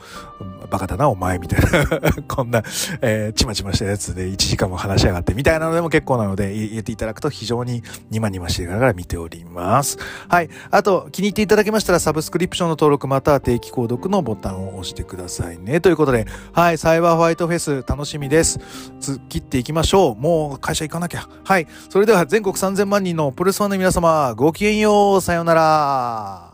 [0.69, 2.61] バカだな、お前、みたいな こんな、
[3.01, 7.81] えー、ちまちましたやつで1時間も話しやがって、みたいなのでも結構なので、言っていただくと非常に
[8.11, 9.97] ニマニマしながら見ております。
[10.27, 10.49] はい。
[10.69, 15.81] あと、気に入っていただけましたら、サブスクリプションの登録または定期購読のボタンを押してくださいね。
[15.81, 18.59] ということで、はい、サイバーファイトフェス楽しみです。
[19.01, 20.15] 突っ切っていきましょう。
[20.15, 21.27] もう会社行かなきゃ。
[21.43, 21.67] はい。
[21.89, 25.21] それでは全国3000万人のプレスファンの皆様、ごきげんよう。
[25.21, 26.46] さようなら。